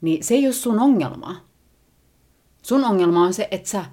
niin 0.00 0.24
se 0.24 0.34
ei 0.34 0.46
ole 0.46 0.52
sun 0.52 0.80
ongelma. 0.80 1.44
Sun 2.62 2.84
ongelma 2.84 3.22
on 3.22 3.34
se, 3.34 3.48
että 3.50 3.68
sä 3.68 3.84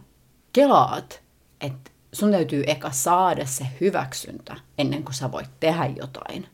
kelaat, 0.53 1.23
että 1.61 1.91
sun 2.13 2.31
täytyy 2.31 2.63
eka 2.67 2.91
saada 2.91 3.45
se 3.45 3.67
hyväksyntä 3.81 4.55
ennen 4.77 5.03
kuin 5.03 5.15
sä 5.15 5.31
voit 5.31 5.49
tehdä 5.59 5.85
jotain. 5.85 6.47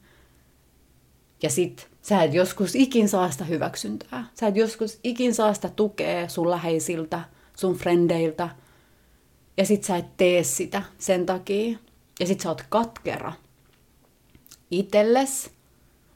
Ja 1.43 1.49
sit 1.49 1.89
sä 2.01 2.23
et 2.23 2.33
joskus 2.33 2.75
ikin 2.75 3.09
saa 3.09 3.31
sitä 3.31 3.43
hyväksyntää. 3.45 4.27
Sä 4.39 4.47
et 4.47 4.55
joskus 4.55 4.99
ikin 5.03 5.35
saa 5.35 5.53
sitä 5.53 5.69
tukea 5.69 6.29
sun 6.29 6.49
läheisiltä, 6.49 7.21
sun 7.57 7.75
frendeiltä. 7.75 8.49
Ja 9.57 9.65
sit 9.65 9.83
sä 9.83 9.97
et 9.97 10.17
tee 10.17 10.43
sitä 10.43 10.83
sen 10.97 11.25
takia. 11.25 11.77
Ja 12.19 12.27
sit 12.27 12.39
sä 12.39 12.49
oot 12.49 12.63
katkera 12.69 13.33
itelles, 14.71 15.49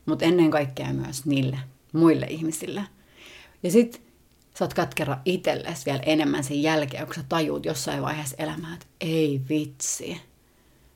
mutta 0.06 0.26
ennen 0.26 0.52
kaikkea 0.52 0.94
myös 0.94 1.26
niille 1.26 1.60
muille 1.94 2.26
ihmisille. 2.26 2.82
Ja 3.64 3.72
sit 3.72 4.02
sä 4.60 4.66
oot 4.66 4.74
katkera 4.74 5.18
itelles 5.26 5.86
vielä 5.86 6.00
enemmän 6.06 6.44
sen 6.44 6.62
jälkeen, 6.62 7.06
kun 7.06 7.16
sä 7.16 7.24
tajuut 7.30 7.66
jossain 7.66 8.02
vaiheessa 8.02 8.36
elämää, 8.40 8.74
että 8.74 8.86
ei 9.02 9.42
vitsi. 9.50 10.22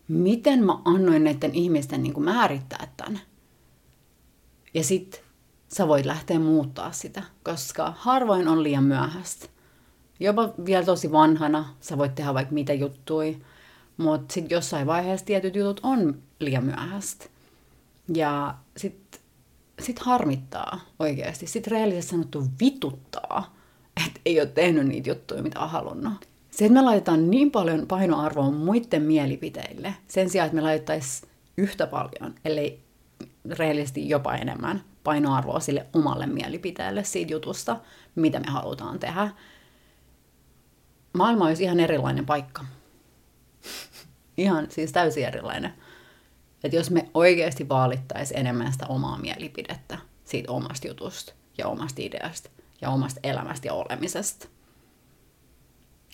Miten 0.07 0.65
mä 0.65 0.79
annoin 0.85 1.23
näiden 1.23 1.55
ihmisten 1.55 2.03
niin 2.03 2.23
määrittää 2.23 2.93
tämän? 2.97 3.19
Ja 4.75 4.83
sit 4.83 5.23
sä 5.67 5.88
voit 5.88 6.05
lähteä 6.05 6.39
muuttaa 6.39 6.91
sitä, 6.91 7.23
koska 7.43 7.93
harvoin 7.97 8.47
on 8.47 8.63
liian 8.63 8.83
myöhäistä. 8.83 9.47
Jopa 10.19 10.49
vielä 10.65 10.85
tosi 10.85 11.11
vanhana 11.11 11.75
sä 11.79 11.97
voit 11.97 12.15
tehdä 12.15 12.33
vaikka 12.33 12.53
mitä 12.53 12.73
juttui, 12.73 13.41
mutta 13.97 14.33
sitten 14.33 14.55
jossain 14.55 14.88
vaiheessa 14.88 15.25
tietyt 15.25 15.55
jutut 15.55 15.79
on 15.83 16.21
liian 16.39 16.65
myöhäistä. 16.65 17.25
Ja 18.15 18.55
sitten 18.77 19.21
sit 19.79 19.99
harmittaa 19.99 20.79
oikeasti. 20.99 21.47
Sitten 21.47 21.71
rehellisesti 21.71 22.11
sanottu 22.11 22.43
vituttaa, 22.59 23.55
että 24.05 24.19
ei 24.25 24.39
ole 24.39 24.47
tehnyt 24.47 24.88
niitä 24.88 25.09
juttuja, 25.09 25.43
mitä 25.43 25.59
on 25.59 25.69
halunnut. 25.69 26.27
Se, 26.51 26.65
että 26.65 26.73
me 26.73 26.81
laitetaan 26.81 27.29
niin 27.29 27.51
paljon 27.51 27.88
painoarvoa 27.88 28.51
muiden 28.51 29.01
mielipiteille, 29.01 29.93
sen 30.07 30.29
sijaan, 30.29 30.45
että 30.45 30.55
me 30.55 30.61
laitettaisiin 30.61 31.29
yhtä 31.57 31.88
paljon, 31.88 32.35
ellei 32.45 32.85
rehellisesti 33.51 34.10
jopa 34.10 34.36
enemmän 34.36 34.84
painoarvoa 35.03 35.60
sille 35.60 35.86
omalle 35.93 36.25
mielipiteelle 36.25 37.03
siitä 37.03 37.34
jutusta, 37.34 37.77
mitä 38.15 38.39
me 38.39 38.51
halutaan 38.51 38.99
tehdä. 38.99 39.29
Maailma 41.13 41.45
olisi 41.45 41.63
ihan 41.63 41.79
erilainen 41.79 42.25
paikka. 42.25 42.65
ihan 44.38 44.67
siis 44.69 44.91
täysin 44.91 45.25
erilainen. 45.25 45.73
Että 46.63 46.77
jos 46.77 46.91
me 46.91 47.10
oikeasti 47.13 47.69
vaalittaisiin 47.69 48.39
enemmän 48.39 48.73
sitä 48.73 48.88
omaa 48.88 49.17
mielipidettä 49.17 49.97
siitä 50.23 50.51
omasta 50.51 50.88
jutusta 50.88 51.34
ja 51.58 51.67
omasta 51.67 52.01
ideasta 52.01 52.49
ja 52.81 52.89
omasta 52.89 53.19
elämästä 53.23 53.67
ja 53.67 53.73
olemisesta. 53.73 54.47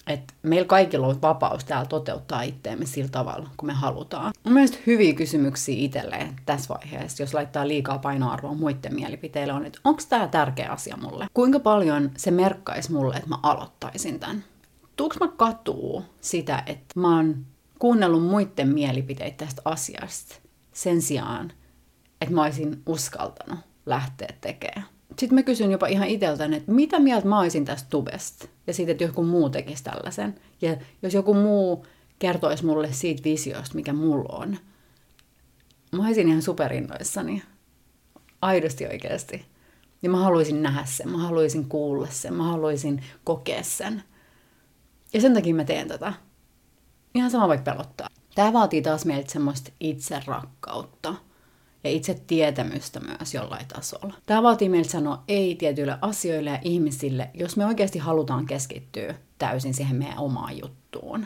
Että 0.07 0.33
meillä 0.43 0.67
kaikilla 0.67 1.07
on 1.07 1.21
vapaus 1.21 1.63
täällä 1.63 1.85
toteuttaa 1.85 2.41
itteemme 2.41 2.85
sillä 2.85 3.09
tavalla, 3.09 3.49
kun 3.57 3.67
me 3.67 3.73
halutaan. 3.73 4.33
Mun 4.43 4.53
mielestä 4.53 4.77
hyviä 4.87 5.13
kysymyksiä 5.13 5.75
itselleen 5.77 6.35
tässä 6.45 6.73
vaiheessa, 6.73 7.23
jos 7.23 7.33
laittaa 7.33 7.67
liikaa 7.67 7.97
painoarvoa 7.99 8.53
muiden 8.53 8.95
mielipiteille, 8.95 9.53
on, 9.53 9.65
että 9.65 9.79
onko 9.83 10.01
tämä 10.09 10.27
tärkeä 10.27 10.71
asia 10.71 10.97
mulle? 10.97 11.27
Kuinka 11.33 11.59
paljon 11.59 12.11
se 12.17 12.31
merkkaisi 12.31 12.91
mulle, 12.91 13.15
että 13.15 13.29
mä 13.29 13.37
aloittaisin 13.43 14.19
tämän? 14.19 14.43
Tuuks 14.95 15.19
mä 15.19 15.27
katuu 15.27 16.05
sitä, 16.21 16.63
että 16.65 16.99
mä 16.99 17.15
oon 17.15 17.45
kuunnellut 17.79 18.23
muiden 18.23 18.67
mielipiteitä 18.67 19.45
tästä 19.45 19.61
asiasta 19.65 20.35
sen 20.73 21.01
sijaan, 21.01 21.53
että 22.21 22.35
mä 22.35 22.43
olisin 22.43 22.81
uskaltanut 22.85 23.59
lähteä 23.85 24.33
tekemään. 24.41 24.87
Sitten 25.19 25.35
mä 25.35 25.43
kysyn 25.43 25.71
jopa 25.71 25.87
ihan 25.87 26.07
itseltäni, 26.07 26.57
että 26.57 26.71
mitä 26.71 26.99
mieltä 26.99 27.27
mä 27.27 27.39
olisin 27.39 27.65
tästä 27.65 27.89
tubesta? 27.89 28.47
Ja 28.67 28.73
siitä, 28.73 28.91
että 28.91 29.03
joku 29.03 29.23
muu 29.23 29.49
tekisi 29.49 29.83
tällaisen. 29.83 30.35
Ja 30.61 30.77
jos 31.01 31.13
joku 31.13 31.33
muu 31.33 31.85
kertoisi 32.19 32.65
mulle 32.65 32.93
siitä 32.93 33.23
visiosta, 33.23 33.75
mikä 33.75 33.93
mulla 33.93 34.35
on, 34.37 34.57
mä 35.91 36.05
olisin 36.05 36.27
ihan 36.27 36.41
superinnoissani. 36.41 37.43
Aidosti 38.41 38.87
oikeasti. 38.87 39.45
Ja 40.01 40.09
mä 40.09 40.17
haluaisin 40.17 40.63
nähdä 40.63 40.85
sen, 40.85 41.09
mä 41.09 41.17
haluaisin 41.17 41.69
kuulla 41.69 42.07
sen, 42.07 42.33
mä 42.33 42.43
haluaisin 42.43 43.03
kokea 43.23 43.63
sen. 43.63 44.03
Ja 45.13 45.21
sen 45.21 45.33
takia 45.33 45.55
mä 45.55 45.63
teen 45.63 45.87
tätä. 45.87 46.13
Ihan 47.15 47.31
sama 47.31 47.47
vaikka 47.47 47.71
pelottaa. 47.71 48.07
Tämä 48.35 48.53
vaatii 48.53 48.81
taas 48.81 49.05
meiltä 49.05 49.31
semmoista 49.31 49.71
itserakkautta 49.79 51.15
ja 51.83 51.89
itse 51.89 52.21
tietämystä 52.27 52.99
myös 52.99 53.33
jollain 53.33 53.65
tasolla. 53.67 54.13
Tämä 54.25 54.43
vaatii 54.43 54.69
meiltä 54.69 54.89
sanoa 54.89 55.23
ei 55.27 55.55
tietyille 55.55 55.97
asioille 56.01 56.49
ja 56.49 56.59
ihmisille, 56.61 57.29
jos 57.33 57.57
me 57.57 57.65
oikeasti 57.65 57.99
halutaan 57.99 58.45
keskittyä 58.45 59.15
täysin 59.37 59.73
siihen 59.73 59.95
meidän 59.95 60.17
omaan 60.17 60.57
juttuun. 60.57 61.25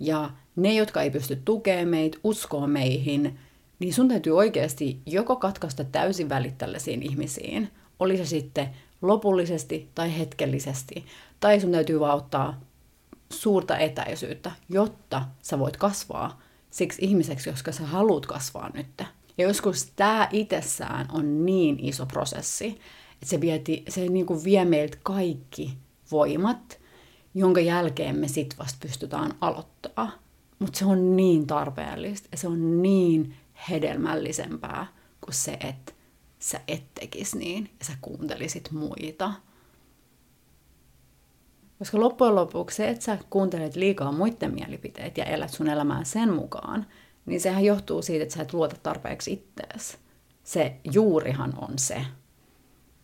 Ja 0.00 0.30
ne, 0.56 0.74
jotka 0.74 1.02
ei 1.02 1.10
pysty 1.10 1.36
tukemaan 1.44 1.88
meitä, 1.88 2.18
uskoo 2.24 2.66
meihin, 2.66 3.38
niin 3.78 3.94
sun 3.94 4.08
täytyy 4.08 4.36
oikeasti 4.36 5.00
joko 5.06 5.36
katkaista 5.36 5.84
täysin 5.84 6.28
välit 6.28 6.58
tällaisiin 6.58 7.02
ihmisiin, 7.02 7.70
oli 7.98 8.16
se 8.16 8.26
sitten 8.26 8.68
lopullisesti 9.02 9.90
tai 9.94 10.18
hetkellisesti, 10.18 11.06
tai 11.40 11.60
sun 11.60 11.72
täytyy 11.72 12.00
vaan 12.00 12.16
ottaa 12.16 12.60
suurta 13.32 13.78
etäisyyttä, 13.78 14.52
jotta 14.68 15.22
sä 15.42 15.58
voit 15.58 15.76
kasvaa 15.76 16.40
siksi 16.70 17.04
ihmiseksi, 17.04 17.50
koska 17.50 17.72
sä 17.72 17.86
haluat 17.86 18.26
kasvaa 18.26 18.70
nyt. 18.74 19.02
Ja 19.38 19.46
joskus 19.46 19.92
tämä 19.96 20.28
itsessään 20.32 21.08
on 21.12 21.46
niin 21.46 21.78
iso 21.80 22.06
prosessi, 22.06 22.66
että 23.12 23.26
se, 23.26 23.40
vieti, 23.40 23.84
se 23.88 24.08
niin 24.08 24.26
kuin 24.26 24.44
vie 24.44 24.64
meiltä 24.64 24.96
kaikki 25.02 25.78
voimat, 26.10 26.80
jonka 27.34 27.60
jälkeen 27.60 28.16
me 28.16 28.28
sit 28.28 28.54
vasta 28.58 28.78
pystytään 28.82 29.34
aloittaa. 29.40 30.10
Mutta 30.58 30.78
se 30.78 30.84
on 30.84 31.16
niin 31.16 31.46
tarpeellista 31.46 32.28
ja 32.32 32.38
se 32.38 32.48
on 32.48 32.82
niin 32.82 33.34
hedelmällisempää 33.70 34.86
kuin 35.20 35.34
se, 35.34 35.52
että 35.52 35.92
sä 36.38 36.60
et 36.68 36.94
tekis 36.94 37.34
niin 37.34 37.70
ja 37.78 37.84
sä 37.84 37.92
kuuntelisit 38.00 38.70
muita. 38.70 39.32
Koska 41.78 42.00
loppujen 42.00 42.34
lopuksi 42.34 42.76
se, 42.76 42.88
että 42.88 43.04
sä 43.04 43.18
kuuntelet 43.30 43.76
liikaa 43.76 44.12
muiden 44.12 44.54
mielipiteitä 44.54 45.20
ja 45.20 45.24
elät 45.24 45.50
sun 45.50 45.68
elämää 45.68 46.04
sen 46.04 46.34
mukaan, 46.34 46.86
niin 47.26 47.40
sehän 47.40 47.64
johtuu 47.64 48.02
siitä, 48.02 48.22
että 48.22 48.34
sä 48.34 48.42
et 48.42 48.52
luota 48.52 48.76
tarpeeksi 48.82 49.32
ittees. 49.32 49.98
Se 50.44 50.76
juurihan 50.92 51.52
on 51.56 51.78
se. 51.78 52.06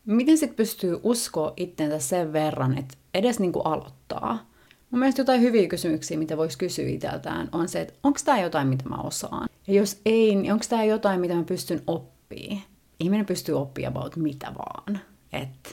Miten 0.06 0.38
sitten 0.38 0.56
pystyy 0.56 1.00
uskoa 1.02 1.52
itteensä 1.56 1.98
sen 1.98 2.32
verran, 2.32 2.78
että 2.78 2.94
edes 3.14 3.40
niinku 3.40 3.60
aloittaa? 3.60 4.50
Mun 4.90 4.98
mielestä 4.98 5.20
jotain 5.20 5.40
hyviä 5.40 5.68
kysymyksiä, 5.68 6.18
mitä 6.18 6.36
voisi 6.36 6.58
kysyä 6.58 6.88
itseltään, 6.88 7.48
on 7.52 7.68
se, 7.68 7.80
että 7.80 7.94
onko 8.02 8.18
tämä 8.24 8.40
jotain, 8.40 8.68
mitä 8.68 8.88
mä 8.88 8.96
osaan? 8.96 9.48
Ja 9.66 9.74
jos 9.74 10.00
ei, 10.06 10.34
niin 10.34 10.52
onko 10.52 10.64
tämä 10.68 10.84
jotain, 10.84 11.20
mitä 11.20 11.34
mä 11.34 11.44
pystyn 11.44 11.82
oppimaan? 11.86 12.62
Ihminen 13.00 13.26
pystyy 13.26 13.54
oppimaan 13.54 13.96
about 13.96 14.16
mitä 14.16 14.52
vaan. 14.58 15.00
Että 15.32 15.70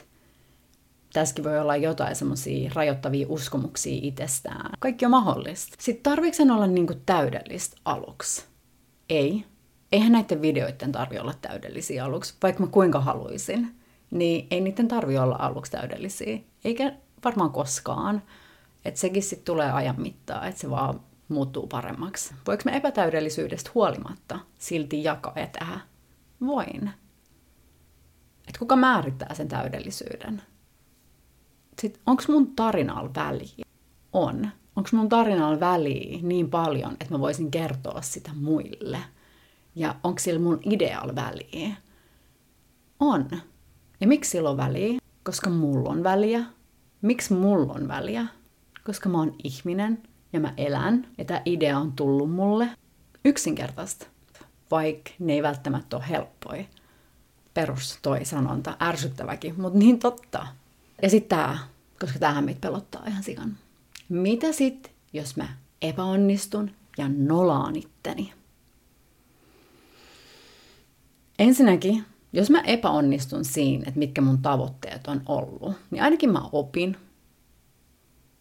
tässäkin 1.12 1.44
voi 1.44 1.58
olla 1.58 1.76
jotain 1.76 2.16
semmoisia 2.16 2.70
rajoittavia 2.74 3.26
uskomuksia 3.28 3.98
itsestään. 4.02 4.70
Kaikki 4.78 5.04
on 5.04 5.10
mahdollista. 5.10 5.76
Sitten 5.78 6.02
tarvitsen 6.02 6.50
olla 6.50 6.66
niinku 6.66 6.94
täydellistä 7.06 7.76
aluksi? 7.84 8.44
Ei. 9.08 9.44
Eihän 9.92 10.12
näiden 10.12 10.42
videoiden 10.42 10.92
tarvi 10.92 11.18
olla 11.18 11.34
täydellisiä 11.40 12.04
aluksi, 12.04 12.34
vaikka 12.42 12.62
mä 12.62 12.70
kuinka 12.70 13.00
haluaisin. 13.00 13.74
Niin 14.10 14.46
ei 14.50 14.60
niiden 14.60 14.88
tarvi 14.88 15.18
olla 15.18 15.36
aluksi 15.38 15.72
täydellisiä. 15.72 16.38
Eikä 16.64 16.92
varmaan 17.24 17.50
koskaan. 17.50 18.22
Että 18.84 19.00
sekin 19.00 19.22
sitten 19.22 19.44
tulee 19.44 19.72
ajan 19.72 20.00
mittaan, 20.00 20.48
että 20.48 20.60
se 20.60 20.70
vaan 20.70 21.00
muuttuu 21.28 21.66
paremmaksi. 21.66 22.34
Voiko 22.46 22.62
me 22.64 22.76
epätäydellisyydestä 22.76 23.70
huolimatta 23.74 24.38
silti 24.58 25.04
jakaa 25.04 25.32
ja 25.36 25.46
tehdä? 25.46 25.80
Voin. 26.46 26.90
Et 28.48 28.58
kuka 28.58 28.76
määrittää 28.76 29.34
sen 29.34 29.48
täydellisyyden? 29.48 30.42
Onko 32.06 32.22
mun 32.28 32.56
tarinalla 32.56 33.10
väliä? 33.14 33.64
On. 34.12 34.50
Onko 34.76 34.90
mun 34.92 35.08
tarinalla 35.08 35.60
väliä 35.60 36.18
niin 36.22 36.50
paljon, 36.50 36.92
että 36.92 37.06
mä 37.10 37.20
voisin 37.20 37.50
kertoa 37.50 38.02
sitä 38.02 38.30
muille? 38.34 38.98
Ja 39.74 39.94
onko 40.04 40.18
sillä 40.18 40.40
mun 40.40 40.60
idealla 40.64 41.14
väliä? 41.14 41.76
On. 43.00 43.28
Ja 44.00 44.06
miksi 44.06 44.30
sillä 44.30 44.50
on 44.50 44.56
väliä? 44.56 44.98
Koska 45.24 45.50
mulla 45.50 45.90
on 45.90 46.02
väliä. 46.02 46.44
Miksi 47.02 47.34
mulla 47.34 47.72
on 47.72 47.88
väliä? 47.88 48.26
Koska 48.84 49.08
mä 49.08 49.18
oon 49.18 49.34
ihminen 49.44 50.02
ja 50.32 50.40
mä 50.40 50.54
elän 50.56 51.06
ja 51.18 51.24
tämä 51.24 51.42
idea 51.44 51.78
on 51.78 51.92
tullut 51.92 52.30
mulle 52.30 52.68
yksinkertaista, 53.24 54.06
vaikka 54.70 55.10
ne 55.18 55.32
ei 55.32 55.42
välttämättä 55.42 55.96
ole 55.96 56.04
helppoja. 56.08 56.64
Perus 57.54 57.98
toi 58.02 58.24
sanonta, 58.24 58.76
ärsyttäväkin, 58.82 59.60
mutta 59.60 59.78
niin 59.78 59.98
totta. 59.98 60.46
Ja 61.02 61.10
sitten 61.10 61.38
tämä, 61.38 61.58
koska 62.00 62.18
tämähän 62.18 62.44
meitä 62.44 62.60
pelottaa 62.60 63.02
ihan 63.06 63.22
sikan. 63.22 63.56
Mitä 64.08 64.52
sitten, 64.52 64.92
jos 65.12 65.36
mä 65.36 65.48
epäonnistun 65.82 66.70
ja 66.98 67.08
nolaan 67.08 67.76
itteni? 67.76 68.32
Ensinnäkin, 71.38 72.04
jos 72.32 72.50
mä 72.50 72.60
epäonnistun 72.60 73.44
siinä, 73.44 73.84
että 73.86 73.98
mitkä 73.98 74.20
mun 74.20 74.42
tavoitteet 74.42 75.06
on 75.06 75.22
ollut, 75.26 75.72
niin 75.90 76.02
ainakin 76.02 76.32
mä 76.32 76.42
opin. 76.52 76.96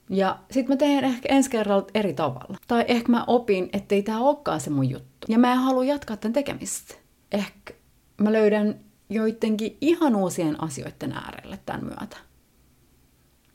Ja 0.10 0.40
sitten 0.52 0.76
mä 0.76 0.78
teen 0.78 1.04
ehkä 1.04 1.36
ensi 1.36 1.50
kerralla 1.50 1.88
eri 1.94 2.14
tavalla. 2.14 2.58
Tai 2.68 2.86
ehkä 2.88 3.12
mä 3.12 3.24
opin, 3.28 3.70
ettei 3.74 4.04
tää 4.04 4.20
olekaan 4.20 4.62
se 4.62 4.70
mun 4.70 4.90
juttu. 4.90 5.28
Ja 5.28 5.40
mä 5.40 5.52
en 5.52 5.58
halua 5.58 5.84
jatkaa 5.84 6.18
tämän 6.18 6.34
tekemistä. 6.34 6.96
Ehkä 7.32 7.74
mä 8.22 8.34
löydän 8.34 8.80
joidenkin 9.10 9.78
ihan 9.82 10.16
uusien 10.16 10.64
asioiden 10.64 11.12
äärelle 11.12 11.60
tämän 11.66 11.86
myötä 11.86 12.29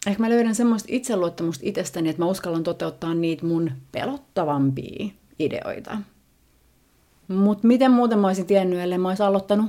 ehkä 0.06 0.22
mä 0.22 0.30
löydän 0.30 0.54
semmoista 0.54 0.88
itseluottamusta 0.92 1.62
itsestäni, 1.66 2.08
että 2.08 2.22
mä 2.22 2.26
uskallan 2.26 2.62
toteuttaa 2.62 3.14
niitä 3.14 3.46
mun 3.46 3.70
pelottavampia 3.92 5.08
ideoita. 5.38 5.98
Mutta 7.28 7.66
miten 7.66 7.90
muuten 7.90 8.18
mä 8.18 8.26
olisin 8.26 8.46
tiennyt, 8.46 8.78
ellei 8.78 8.98
mä 8.98 9.08
olisin 9.08 9.26
aloittanut? 9.26 9.66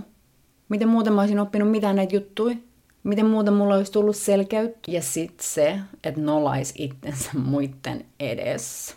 Miten 0.70 0.90
muuten 0.90 1.14
mä 1.14 1.22
olisin 1.22 1.40
oppinut 1.40 1.72
mitään 1.72 1.96
näitä 1.96 2.16
juttuja? 2.16 2.56
Miten 3.04 3.26
muuten 3.26 3.54
mulla 3.54 3.76
olisi 3.76 3.92
tullut 3.92 4.16
selkeyttä? 4.16 4.92
Ja 4.92 5.02
sitten 5.02 5.48
se, 5.48 5.80
että 6.04 6.22
nolais 6.22 6.74
itsensä 6.78 7.32
muiden 7.46 8.06
edes. 8.20 8.96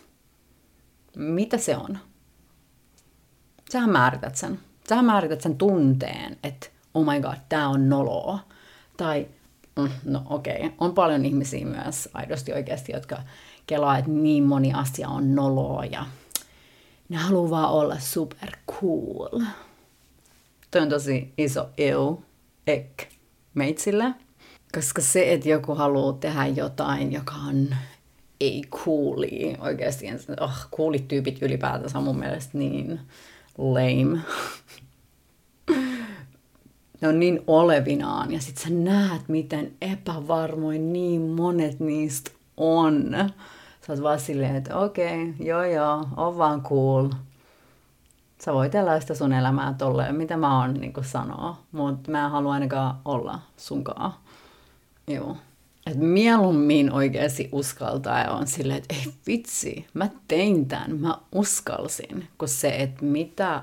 Mitä 1.17 1.59
se 1.59 1.77
on? 1.77 1.99
Sähän 3.71 3.91
määrität 3.91 4.37
sen. 4.37 4.59
Sähän 4.89 5.05
määrität 5.05 5.41
sen 5.41 5.59
tunteen, 5.59 6.37
että 6.43 6.67
oh 6.95 7.05
my 7.05 7.21
god, 7.21 7.37
tää 7.49 7.69
on 7.69 7.89
noloa. 7.89 8.39
Tai 8.97 9.29
no 10.05 10.23
okei, 10.31 10.57
okay. 10.57 10.71
on 10.79 10.95
paljon 10.95 11.25
ihmisiä 11.25 11.67
myös 11.67 12.09
aidosti 12.15 12.53
oikeasti, 12.53 12.93
jotka 12.93 13.23
kelaa, 13.67 13.99
että 13.99 14.11
niin 14.11 14.45
moni 14.45 14.73
asia 14.73 15.09
on 15.09 15.35
noloa 15.35 15.85
ja 15.85 16.07
ne 17.09 17.17
haluaa 17.17 17.51
vaan 17.51 17.71
olla 17.71 17.99
super 17.99 18.51
cool. 18.81 19.41
Toi 20.71 20.83
on 20.83 20.89
tosi 20.89 21.33
iso 21.39 21.69
eu, 21.79 22.23
ek 22.67 23.09
meitsille, 23.55 24.15
koska 24.75 25.03
se, 25.03 25.33
että 25.33 25.49
joku 25.49 25.75
haluaa 25.75 26.13
tehdä 26.13 26.47
jotain, 26.47 27.13
joka 27.13 27.35
on 27.49 27.69
ei 28.41 28.63
cooli, 28.71 29.57
oikeasti, 29.59 30.07
oh, 30.41 30.71
coolit 30.77 31.09
tyypit 31.09 31.43
ylipäätänsä 31.43 31.99
on 31.99 32.05
mun 32.05 32.19
mielestä 32.19 32.59
niin 32.59 33.01
lame 33.59 34.19
ne 37.01 37.09
on 37.09 37.21
niin 37.21 37.41
olevinaan 37.47 38.33
ja 38.33 38.41
sitten 38.41 38.65
sä 38.65 38.75
näet, 38.75 39.29
miten 39.29 39.73
epävarmoin 39.83 40.93
niin 40.93 41.23
monet 41.23 41.81
niistä 41.81 42.31
on. 42.57 43.15
Sä 43.87 43.93
oot 43.93 44.03
vaan 44.03 44.21
silleen, 44.21 44.57
että 44.57 44.77
okei, 44.77 45.23
okay, 45.23 45.47
joo 45.47 45.65
joo, 45.65 46.05
on 46.17 46.39
vaan 46.39 46.63
cool. 46.63 47.09
Sä 48.45 48.55
voit 48.55 48.75
elää 48.75 49.01
sitä 49.01 49.15
sun 49.15 49.33
elämää 49.33 49.75
tolleen, 49.79 50.15
mitä 50.15 50.37
mä 50.37 50.61
oon 50.61 50.75
niin 50.75 50.93
sanoa. 51.03 51.59
Mutta 51.73 52.11
mä 52.11 52.25
en 52.25 52.31
halua 52.31 52.53
ainakaan 52.53 52.99
olla 53.05 53.39
sunkaan. 53.57 54.15
Joo. 55.07 55.37
Et 55.87 55.97
mieluummin 55.97 56.93
oikeasti 56.93 57.49
uskaltaa 57.53 58.19
ja 58.19 58.31
on 58.31 58.47
silleen, 58.47 58.79
että 58.79 58.95
ei 58.95 59.13
vitsi, 59.27 59.87
mä 59.95 60.09
tein 60.29 60.67
tämän, 60.67 61.01
mä 61.01 61.19
uskalsin. 61.33 62.29
Kun 62.39 62.49
se, 62.49 62.69
että 62.69 63.05
mitä 63.05 63.63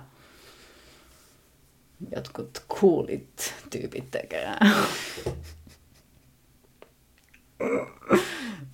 jotkut 2.16 2.66
coolit 2.70 3.54
tyypit 3.70 4.12
tekee. 4.12 4.48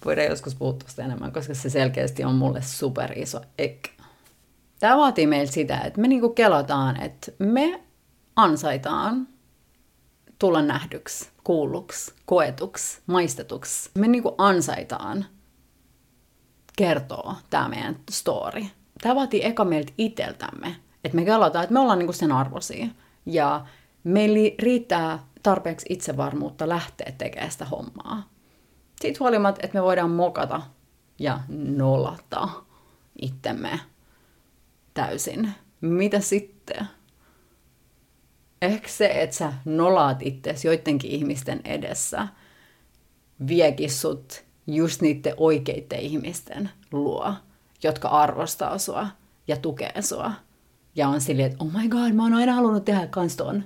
Voidaan 0.05 0.27
joskus 0.27 0.55
puhua 0.55 0.73
tuosta 0.73 1.03
enemmän, 1.03 1.31
koska 1.33 1.53
se 1.53 1.69
selkeästi 1.69 2.23
on 2.23 2.35
mulle 2.35 2.61
super 2.61 3.19
iso 3.19 3.41
ek. 3.57 3.89
Tämä 4.79 4.97
vaatii 4.97 5.27
meiltä 5.27 5.51
sitä, 5.51 5.79
että 5.79 6.01
me 6.01 6.07
niinku 6.07 6.29
kelataan, 6.29 7.01
että 7.01 7.31
me 7.39 7.83
ansaitaan 8.35 9.27
tulla 10.39 10.61
nähdyksi, 10.61 11.29
kuulluksi, 11.43 12.13
koetuksi, 12.25 13.01
maistetuksi. 13.05 13.89
Me 13.93 14.07
niinku 14.07 14.35
ansaitaan 14.37 15.25
kertoo 16.77 17.35
tämä 17.49 17.69
meidän 17.69 17.99
story. 18.11 18.65
Tämä 19.01 19.15
vaatii 19.15 19.45
eka 19.45 19.65
meiltä 19.65 19.93
itseltämme, 19.97 20.75
että 21.03 21.15
me 21.15 21.25
kelataan, 21.25 21.63
että 21.63 21.73
me 21.73 21.79
ollaan 21.79 21.99
niinku 21.99 22.13
sen 22.13 22.31
arvoisia. 22.31 22.87
Ja 23.25 23.65
meillä 24.03 24.55
riittää 24.59 25.19
tarpeeksi 25.43 25.85
itsevarmuutta 25.89 26.69
lähteä 26.69 27.13
tekemään 27.17 27.51
sitä 27.51 27.65
hommaa. 27.65 28.29
Siitä 29.01 29.17
huolimatta, 29.19 29.61
että 29.63 29.77
me 29.77 29.83
voidaan 29.83 30.11
mokata 30.11 30.61
ja 31.19 31.39
nolata 31.49 32.49
itsemme 33.21 33.79
täysin. 34.93 35.53
Mitä 35.81 36.19
sitten? 36.19 36.87
Ehkä 38.61 38.87
se, 38.87 39.21
että 39.21 39.35
sä 39.35 39.53
nolaat 39.65 40.17
itsesi 40.21 40.67
joidenkin 40.67 41.11
ihmisten 41.11 41.61
edessä, 41.65 42.27
viekin 43.47 43.91
sut 43.91 44.43
just 44.67 45.01
niiden 45.01 45.33
oikeiden 45.37 45.99
ihmisten 45.99 46.69
luo, 46.91 47.33
jotka 47.83 48.07
arvostaa 48.07 48.77
sua 48.77 49.07
ja 49.47 49.57
tukee 49.57 50.01
sua. 50.01 50.31
Ja 50.95 51.07
on 51.07 51.21
silleen, 51.21 51.51
että 51.51 51.63
oh 51.63 51.81
my 51.81 51.89
god, 51.89 52.11
mä 52.11 52.23
oon 52.23 52.33
aina 52.33 52.53
halunnut 52.53 52.85
tehdä 52.85 53.07
kans 53.07 53.35
ton. 53.35 53.63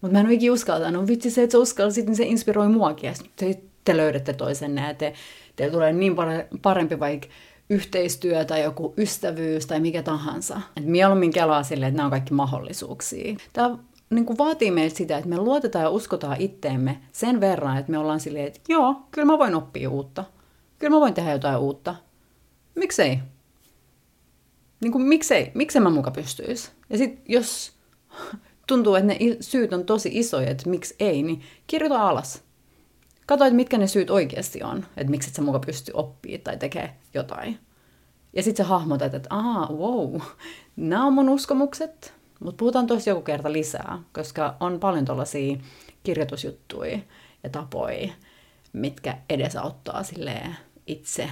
Mutta 0.00 0.12
mä 0.12 0.20
en 0.20 0.26
ole 0.26 0.34
ikinä 0.34 0.52
uskaltanut. 0.52 1.06
Vitsi 1.06 1.30
se, 1.30 1.42
että 1.42 1.52
sä 1.52 1.58
uskalsit, 1.58 2.06
niin 2.06 2.16
se 2.16 2.24
inspiroi 2.24 2.68
muakin. 2.68 3.08
Ja 3.08 3.14
te, 3.36 3.62
te 3.84 3.96
löydätte 3.96 4.32
toisenne 4.32 4.86
ja 4.88 4.94
te, 4.94 5.12
teillä 5.56 5.72
tulee 5.72 5.92
niin 5.92 6.16
parempi 6.62 7.00
vaikka 7.00 7.28
yhteistyö 7.70 8.44
tai 8.44 8.62
joku 8.62 8.94
ystävyys 8.96 9.66
tai 9.66 9.80
mikä 9.80 10.02
tahansa. 10.02 10.60
Et 10.76 10.84
mieluummin 10.84 11.32
kelaa 11.32 11.62
silleen, 11.62 11.88
että 11.88 11.96
nämä 11.96 12.06
on 12.06 12.10
kaikki 12.10 12.34
mahdollisuuksia. 12.34 13.36
Tämä 13.52 13.78
niin 14.10 14.26
kuin 14.26 14.38
vaatii 14.38 14.70
meiltä 14.70 14.96
sitä, 14.96 15.16
että 15.16 15.28
me 15.28 15.38
luotetaan 15.38 15.82
ja 15.82 15.90
uskotaan 15.90 16.36
itteemme 16.40 17.00
sen 17.12 17.40
verran, 17.40 17.76
että 17.76 17.92
me 17.92 17.98
ollaan 17.98 18.20
silleen, 18.20 18.46
että 18.46 18.60
joo, 18.68 18.96
kyllä 19.10 19.26
mä 19.26 19.38
voin 19.38 19.54
oppia 19.54 19.90
uutta. 19.90 20.24
Kyllä 20.78 20.90
mä 20.90 21.00
voin 21.00 21.14
tehdä 21.14 21.32
jotain 21.32 21.58
uutta. 21.58 21.94
Miksei? 22.74 23.18
Niin 24.82 24.92
kuin, 24.92 25.04
miksei? 25.04 25.50
Miksei 25.54 25.82
mä 25.82 25.90
muka 25.90 26.10
pystyisi? 26.10 26.70
Ja 26.90 26.98
sitten 26.98 27.22
jos 27.28 27.72
tuntuu, 28.66 28.94
että 28.94 29.06
ne 29.06 29.18
syyt 29.40 29.72
on 29.72 29.84
tosi 29.84 30.10
isoja, 30.12 30.50
että 30.50 30.70
miksi 30.70 30.94
ei, 31.00 31.22
niin 31.22 31.40
kirjoita 31.66 32.08
alas. 32.08 32.42
Kato, 33.26 33.44
että 33.44 33.56
mitkä 33.56 33.78
ne 33.78 33.86
syyt 33.86 34.10
oikeasti 34.10 34.62
on, 34.62 34.86
että 34.96 35.10
miksi 35.10 35.30
et 35.30 35.34
sä 35.34 35.42
muka 35.42 35.58
pysty 35.58 35.92
oppii 35.94 36.38
tai 36.38 36.56
tekee 36.56 36.96
jotain. 37.14 37.58
Ja 38.32 38.42
sitten 38.42 38.64
sä 38.64 38.68
hahmotat, 38.68 39.14
että 39.14 39.26
aha, 39.30 39.68
wow, 39.72 40.20
nämä 40.76 41.06
on 41.06 41.12
mun 41.12 41.28
uskomukset, 41.28 42.14
mutta 42.40 42.58
puhutaan 42.58 42.86
tuossa 42.86 43.10
joku 43.10 43.22
kerta 43.22 43.52
lisää, 43.52 43.98
koska 44.12 44.56
on 44.60 44.80
paljon 44.80 45.04
tuollaisia 45.04 45.56
kirjoitusjuttuja 46.02 46.98
ja 47.42 47.50
tapoja, 47.50 48.12
mitkä 48.72 49.18
edesauttaa 49.30 50.02
silleen 50.02 50.56
itse 50.86 51.30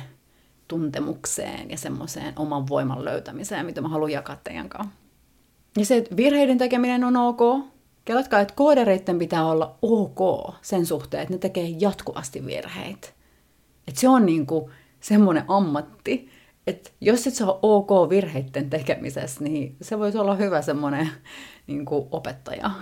tuntemukseen 0.71 1.71
ja 1.71 1.79
semmoiseen 1.79 2.33
oman 2.37 2.69
voiman 2.69 3.05
löytämiseen, 3.05 3.67
mitä 3.67 3.81
mä 3.81 3.89
haluan 3.89 4.11
jakaa 4.11 4.37
teidän 4.45 4.69
kanssa. 4.69 4.95
Ja 5.79 5.85
se, 5.85 5.97
että 5.97 6.17
virheiden 6.17 6.59
tekeminen 6.59 7.05
on 7.05 7.17
ok. 7.17 7.41
Kelatkaa, 8.05 8.41
että 8.41 8.55
koodereiden 8.55 9.19
pitää 9.19 9.47
olla 9.47 9.79
ok 9.83 10.55
sen 10.63 10.87
suhteen, 10.87 11.23
että 11.23 11.35
ne 11.35 11.39
tekee 11.39 11.69
jatkuvasti 11.69 12.47
virheitä. 12.47 13.09
Että 13.89 14.01
se 14.01 14.09
on 14.09 14.27
niinku 14.27 14.71
semmoinen 15.01 15.45
ammatti, 15.49 16.29
että 16.67 16.91
jos 17.01 17.27
et 17.27 17.35
saa 17.35 17.59
ok 17.63 18.11
virheiden 18.11 18.71
tekemisessä, 18.71 19.45
niin 19.45 19.77
se 19.81 19.99
voisi 19.99 20.19
olla 20.19 20.35
hyvä 20.35 20.63
semmoinen 20.63 21.11
niin 21.71 21.85
kuin 21.85 22.09
opettaja. 22.11 22.71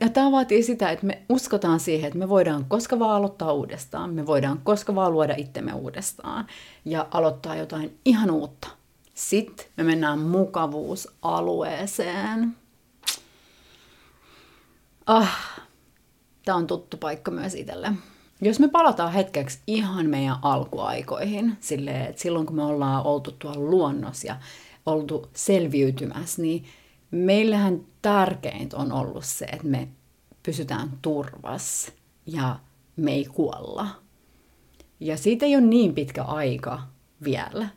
Ja 0.00 0.08
tämä 0.08 0.32
vaatii 0.32 0.62
sitä, 0.62 0.90
että 0.90 1.06
me 1.06 1.22
uskotaan 1.28 1.80
siihen, 1.80 2.06
että 2.06 2.18
me 2.18 2.28
voidaan 2.28 2.64
koska 2.64 2.98
vaan 2.98 3.16
aloittaa 3.16 3.52
uudestaan, 3.52 4.14
me 4.14 4.26
voidaan 4.26 4.60
koska 4.64 4.94
vaan 4.94 5.12
luoda 5.12 5.34
itsemme 5.36 5.72
uudestaan 5.72 6.46
ja 6.84 7.06
aloittaa 7.10 7.56
jotain 7.56 7.98
ihan 8.04 8.30
uutta. 8.30 8.68
Sitten 9.14 9.66
me 9.76 9.82
mennään 9.82 10.18
mukavuusalueeseen. 10.18 12.56
Ah, 15.06 15.62
tämä 16.44 16.58
on 16.58 16.66
tuttu 16.66 16.96
paikka 16.96 17.30
myös 17.30 17.54
itselle. 17.54 17.92
Jos 18.40 18.60
me 18.60 18.68
palataan 18.68 19.12
hetkeksi 19.12 19.58
ihan 19.66 20.06
meidän 20.06 20.36
alkuaikoihin, 20.42 21.56
silleen, 21.60 22.06
että 22.06 22.22
silloin 22.22 22.46
kun 22.46 22.56
me 22.56 22.64
ollaan 22.64 23.04
oltu 23.04 23.32
tuolla 23.32 23.70
luonnossa 23.70 24.26
ja 24.26 24.36
oltu 24.86 25.28
selviytymässä, 25.34 26.42
niin 26.42 26.64
meillähän 27.12 27.80
tärkeintä 28.02 28.76
on 28.76 28.92
ollut 28.92 29.24
se, 29.24 29.44
että 29.44 29.66
me 29.66 29.88
pysytään 30.42 30.98
turvassa 31.02 31.92
ja 32.26 32.58
me 32.96 33.12
ei 33.12 33.24
kuolla. 33.24 33.88
Ja 35.00 35.16
siitä 35.16 35.46
ei 35.46 35.56
ole 35.56 35.64
niin 35.64 35.94
pitkä 35.94 36.22
aika 36.22 36.82
vielä, 37.24 37.68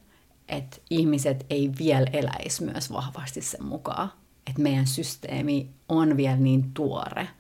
että 0.48 0.78
ihmiset 0.90 1.46
ei 1.50 1.72
vielä 1.80 2.08
eläisi 2.14 2.64
myös 2.64 2.92
vahvasti 2.92 3.42
sen 3.42 3.66
mukaan. 3.66 4.12
Että 4.50 4.62
meidän 4.62 4.88
systeemi 4.88 5.70
on 5.90 6.18
vielä 6.18 6.38
niin 6.38 6.72
tuore– 6.74 7.28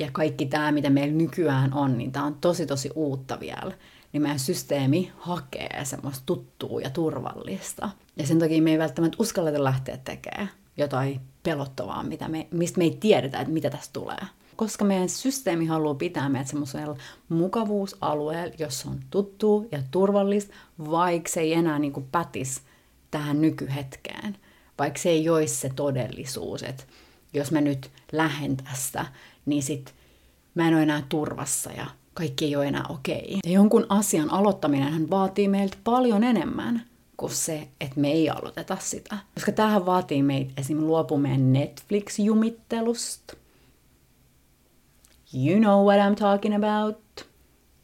ja 0.00 0.08
kaikki 0.12 0.46
tämä, 0.46 0.72
mitä 0.72 0.90
meillä 0.90 1.16
nykyään 1.16 1.72
on, 1.72 1.98
niin 1.98 2.12
tämä 2.12 2.26
on 2.26 2.34
tosi 2.34 2.66
tosi 2.66 2.90
uutta 2.94 3.40
vielä. 3.40 3.72
Niin 4.12 4.22
meidän 4.22 4.38
systeemi 4.38 5.12
hakee 5.18 5.84
semmoista 5.84 6.22
tuttua 6.26 6.80
ja 6.80 6.90
turvallista. 6.90 7.90
Ja 8.16 8.26
sen 8.26 8.38
takia 8.38 8.62
me 8.62 8.70
ei 8.70 8.78
välttämättä 8.78 9.16
uskalleta 9.20 9.64
lähteä 9.64 9.96
tekemään 9.96 10.50
jotain 10.76 11.20
pelottavaa, 11.42 12.02
mitä 12.02 12.28
me, 12.28 12.46
mistä 12.50 12.78
me 12.78 12.84
ei 12.84 12.96
tiedetä, 13.00 13.40
että 13.40 13.52
mitä 13.52 13.70
tästä 13.70 13.92
tulee. 13.92 14.20
Koska 14.56 14.84
meidän 14.84 15.08
systeemi 15.08 15.66
haluaa 15.66 15.94
pitää 15.94 16.28
meidät 16.28 16.48
semmoisella 16.48 16.96
mukavuusalueella, 17.28 18.54
jossa 18.58 18.90
on 18.90 19.00
tuttu 19.10 19.68
ja 19.72 19.82
turvallista, 19.90 20.54
vaikka 20.90 21.28
se 21.28 21.40
ei 21.40 21.52
enää 21.52 21.78
niin 21.78 21.92
kuin 21.92 22.06
pätis 22.12 22.62
tähän 23.10 23.40
nykyhetkeen. 23.40 24.36
Vaikka 24.78 24.98
se 24.98 25.08
ei 25.08 25.28
olisi 25.28 25.56
se 25.56 25.70
todellisuus, 25.76 26.62
että 26.62 26.84
jos 27.34 27.52
mä 27.52 27.60
nyt 27.60 27.90
lähden 28.12 28.56
tästä, 28.56 29.06
niin 29.46 29.62
sit 29.62 29.94
mä 30.54 30.68
en 30.68 30.74
ole 30.74 30.82
enää 30.82 31.02
turvassa 31.08 31.72
ja 31.72 31.86
kaikki 32.14 32.44
ei 32.44 32.56
ole 32.56 32.66
enää 32.66 32.84
okei. 32.88 33.24
Okay. 33.24 33.40
Ja 33.46 33.52
jonkun 33.52 33.86
asian 33.88 34.30
aloittaminen 34.30 35.10
vaatii 35.10 35.48
meiltä 35.48 35.76
paljon 35.84 36.24
enemmän 36.24 36.82
kuin 37.16 37.32
se, 37.32 37.68
että 37.80 38.00
me 38.00 38.12
ei 38.12 38.30
aloiteta 38.30 38.76
sitä. 38.80 39.18
Koska 39.34 39.52
tähän 39.52 39.86
vaatii 39.86 40.22
meitä 40.22 40.52
esim. 40.56 40.78
luopuminen 40.80 41.52
Netflix-jumittelusta. 41.52 43.36
You 45.34 45.58
know 45.58 45.84
what 45.84 45.98
I'm 45.98 46.14
talking 46.14 46.54
about. 46.54 47.26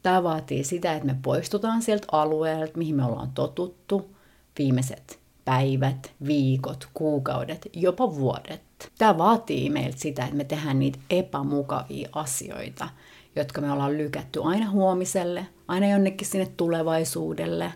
Tämä 0.03 0.23
vaatii 0.23 0.65
sitä, 0.65 0.93
että 0.93 1.07
me 1.07 1.17
poistutaan 1.23 1.83
sieltä 1.83 2.07
alueelta, 2.13 2.79
mihin 2.79 2.97
me 2.97 3.05
ollaan 3.05 3.31
totuttu 3.31 4.17
viimeiset 4.59 5.19
päivät, 5.45 6.13
viikot, 6.27 6.89
kuukaudet, 6.95 7.69
jopa 7.73 8.15
vuodet. 8.15 8.63
Tämä 8.99 9.19
vaatii 9.19 9.71
meiltä 9.71 9.99
sitä, 9.99 10.25
että 10.25 10.37
me 10.37 10.45
tehdään 10.45 10.79
niitä 10.79 10.99
epämukavia 11.11 12.09
asioita, 12.13 12.89
jotka 13.37 13.61
me 13.61 13.73
ollaan 13.73 13.99
lykätty 13.99 14.41
aina 14.45 14.71
huomiselle, 14.71 15.47
aina 15.69 15.89
jonnekin 15.89 16.27
sinne 16.27 16.53
tulevaisuudelle, 16.57 17.73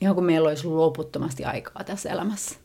ihan 0.00 0.14
kuin 0.14 0.24
meillä 0.24 0.48
olisi 0.48 0.66
loputtomasti 0.66 1.44
aikaa 1.44 1.84
tässä 1.84 2.10
elämässä. 2.10 2.56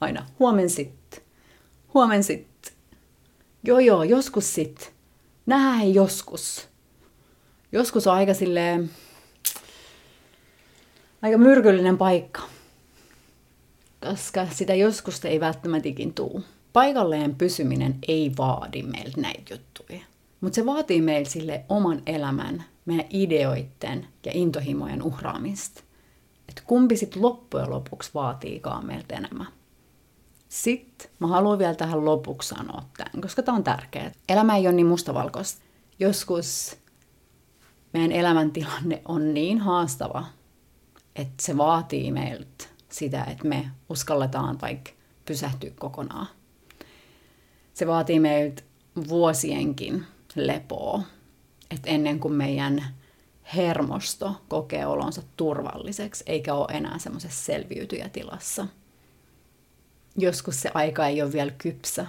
Aina 0.00 0.26
huomen 0.38 0.70
sitten, 0.70 1.22
huomen 1.94 2.24
sitten. 2.24 2.72
Joo 3.64 3.78
joo, 3.78 4.02
joskus 4.02 4.54
sitten. 4.54 4.88
Nähdään 5.46 5.94
joskus. 5.94 6.68
Joskus 7.72 8.06
on 8.06 8.14
aika 8.14 8.34
silleen, 8.34 8.90
aika 11.22 11.38
myrkyllinen 11.38 11.98
paikka 11.98 12.42
koska 14.08 14.46
sitä 14.50 14.74
joskus 14.74 15.24
ei 15.24 15.40
välttämättä 15.40 15.88
ikin 15.88 16.14
tuu. 16.14 16.44
Paikalleen 16.72 17.34
pysyminen 17.34 17.98
ei 18.08 18.32
vaadi 18.38 18.82
meiltä 18.82 19.20
näitä 19.20 19.54
juttuja, 19.54 20.00
mutta 20.40 20.54
se 20.54 20.66
vaatii 20.66 21.00
meiltä 21.00 21.30
sille 21.30 21.64
oman 21.68 22.02
elämän, 22.06 22.64
meidän 22.90 23.06
ideoiden 23.10 24.06
ja 24.26 24.32
intohimojen 24.34 25.02
uhraamista. 25.02 25.82
Että 26.48 26.62
kumpi 26.66 26.96
sitten 26.96 27.22
loppujen 27.22 27.70
lopuksi 27.70 28.10
vaatiikaan 28.14 28.86
meiltä 28.86 29.16
enemmän. 29.16 29.46
Sitten 30.48 31.10
mä 31.18 31.26
haluan 31.26 31.58
vielä 31.58 31.74
tähän 31.74 32.04
lopuksi 32.04 32.48
sanoa 32.48 32.82
tämän, 32.96 33.22
koska 33.22 33.42
tämä 33.42 33.56
on 33.56 33.64
tärkeää. 33.64 34.12
Elämä 34.28 34.56
ei 34.56 34.66
ole 34.66 34.74
niin 34.74 34.86
mustavalkoista. 34.86 35.62
Joskus 35.98 36.76
meidän 37.92 38.12
elämäntilanne 38.12 39.02
on 39.04 39.34
niin 39.34 39.58
haastava, 39.58 40.26
että 41.16 41.42
se 41.42 41.56
vaatii 41.56 42.12
meiltä 42.12 42.64
sitä, 42.88 43.24
että 43.24 43.48
me 43.48 43.70
uskalletaan 43.88 44.60
vaikka 44.60 44.90
pysähtyä 45.26 45.70
kokonaan. 45.78 46.26
Se 47.74 47.86
vaatii 47.86 48.20
meiltä 48.20 48.62
vuosienkin 49.08 50.04
lepoa, 50.34 51.02
että 51.70 51.90
ennen 51.90 52.20
kuin 52.20 52.34
meidän 52.34 52.84
hermosto 53.56 54.40
kokee 54.48 54.86
olonsa 54.86 55.22
turvalliseksi, 55.36 56.24
eikä 56.26 56.54
ole 56.54 56.66
enää 56.70 56.98
semmoisessa 56.98 57.44
selviytyjätilassa. 57.44 58.66
Joskus 60.16 60.60
se 60.60 60.70
aika 60.74 61.06
ei 61.06 61.22
ole 61.22 61.32
vielä 61.32 61.50
kypsä, 61.58 62.06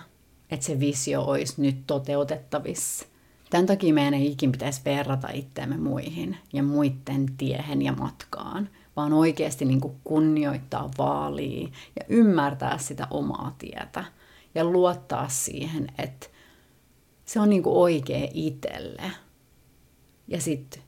että 0.51 0.65
se 0.65 0.79
visio 0.79 1.21
olisi 1.21 1.61
nyt 1.61 1.87
toteutettavissa. 1.87 3.05
Tämän 3.49 3.65
takia 3.65 3.93
meidän 3.93 4.13
ei 4.13 4.31
ikin 4.31 4.51
pitäisi 4.51 4.81
verrata 4.85 5.27
itseämme 5.33 5.77
muihin 5.77 6.37
ja 6.53 6.63
muiden 6.63 7.25
tiehen 7.37 7.81
ja 7.81 7.93
matkaan, 7.93 8.69
vaan 8.95 9.13
oikeasti 9.13 9.65
niin 9.65 9.81
kuin 9.81 9.95
kunnioittaa 10.03 10.89
vaalia 10.97 11.67
ja 11.95 12.05
ymmärtää 12.09 12.77
sitä 12.77 13.07
omaa 13.09 13.55
tietä 13.57 14.05
ja 14.55 14.63
luottaa 14.63 15.29
siihen, 15.29 15.87
että 15.97 16.27
se 17.25 17.39
on 17.39 17.49
niin 17.49 17.63
kuin 17.63 17.75
oikea 17.75 18.27
itselle. 18.33 19.11
Ja 20.31 20.41
sitten 20.41 20.83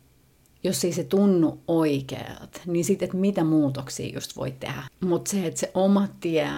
jos 0.63 0.86
ei 0.86 0.93
se 0.93 1.03
tunnu 1.03 1.60
oikealta, 1.67 2.60
niin 2.65 2.86
sitten, 2.86 3.06
että 3.06 3.17
mitä 3.17 3.43
muutoksia 3.43 4.13
just 4.13 4.36
voi 4.36 4.51
tehdä. 4.51 4.84
Mutta 4.99 5.32
se, 5.32 5.47
että 5.47 5.60
se 5.60 5.71
oma 5.73 6.08
tie 6.19 6.49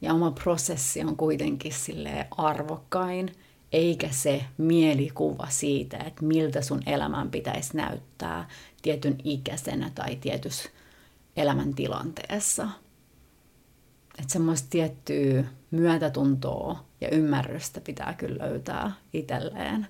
ja 0.00 0.14
oma 0.14 0.30
prosessi 0.30 1.00
on 1.00 1.16
kuitenkin 1.16 1.72
sille 1.72 2.26
arvokkain, 2.30 3.32
eikä 3.72 4.08
se 4.10 4.44
mielikuva 4.58 5.46
siitä, 5.50 5.96
että 5.96 6.24
miltä 6.24 6.62
sun 6.62 6.82
elämän 6.86 7.30
pitäisi 7.30 7.76
näyttää 7.76 8.48
tietyn 8.82 9.16
ikäisenä 9.24 9.90
tai 9.94 10.16
tietyssä 10.16 10.70
elämäntilanteessa. 11.36 12.68
Että 14.18 14.32
semmoista 14.32 14.68
tiettyä 14.70 15.44
myötätuntoa 15.70 16.84
ja 17.00 17.08
ymmärrystä 17.08 17.80
pitää 17.80 18.14
kyllä 18.18 18.44
löytää 18.44 18.92
itselleen. 19.12 19.86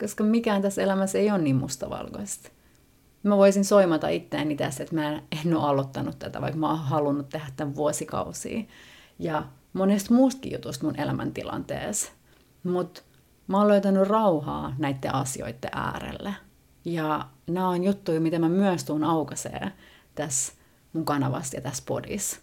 Koska 0.00 0.24
mikään 0.24 0.62
tässä 0.62 0.82
elämässä 0.82 1.18
ei 1.18 1.30
ole 1.30 1.38
niin 1.38 1.56
mustavalkoista 1.56 2.50
mä 3.22 3.36
voisin 3.36 3.64
soimata 3.64 4.08
itteeni 4.08 4.56
tässä, 4.56 4.82
että 4.82 4.94
mä 4.94 5.22
en 5.44 5.56
ole 5.56 5.68
aloittanut 5.68 6.18
tätä, 6.18 6.40
vaikka 6.40 6.58
mä 6.58 6.68
oon 6.68 6.78
halunnut 6.78 7.28
tehdä 7.28 7.46
tämän 7.56 7.76
vuosikausia. 7.76 8.64
Ja 9.18 9.44
monesta 9.72 10.14
muustakin 10.14 10.52
jutusta 10.52 10.86
mun 10.86 11.00
elämäntilanteessa. 11.00 12.12
Mutta 12.62 13.02
mä 13.46 13.58
oon 13.58 13.68
löytänyt 13.68 14.08
rauhaa 14.08 14.74
näiden 14.78 15.14
asioiden 15.14 15.70
äärelle. 15.72 16.34
Ja 16.84 17.26
nämä 17.46 17.68
on 17.68 17.84
juttuja, 17.84 18.20
mitä 18.20 18.38
mä 18.38 18.48
myös 18.48 18.84
tuun 18.84 19.04
aukasee 19.04 19.72
tässä 20.14 20.52
mun 20.92 21.04
kanavassa 21.04 21.56
ja 21.56 21.60
tässä 21.60 21.82
podissa. 21.86 22.40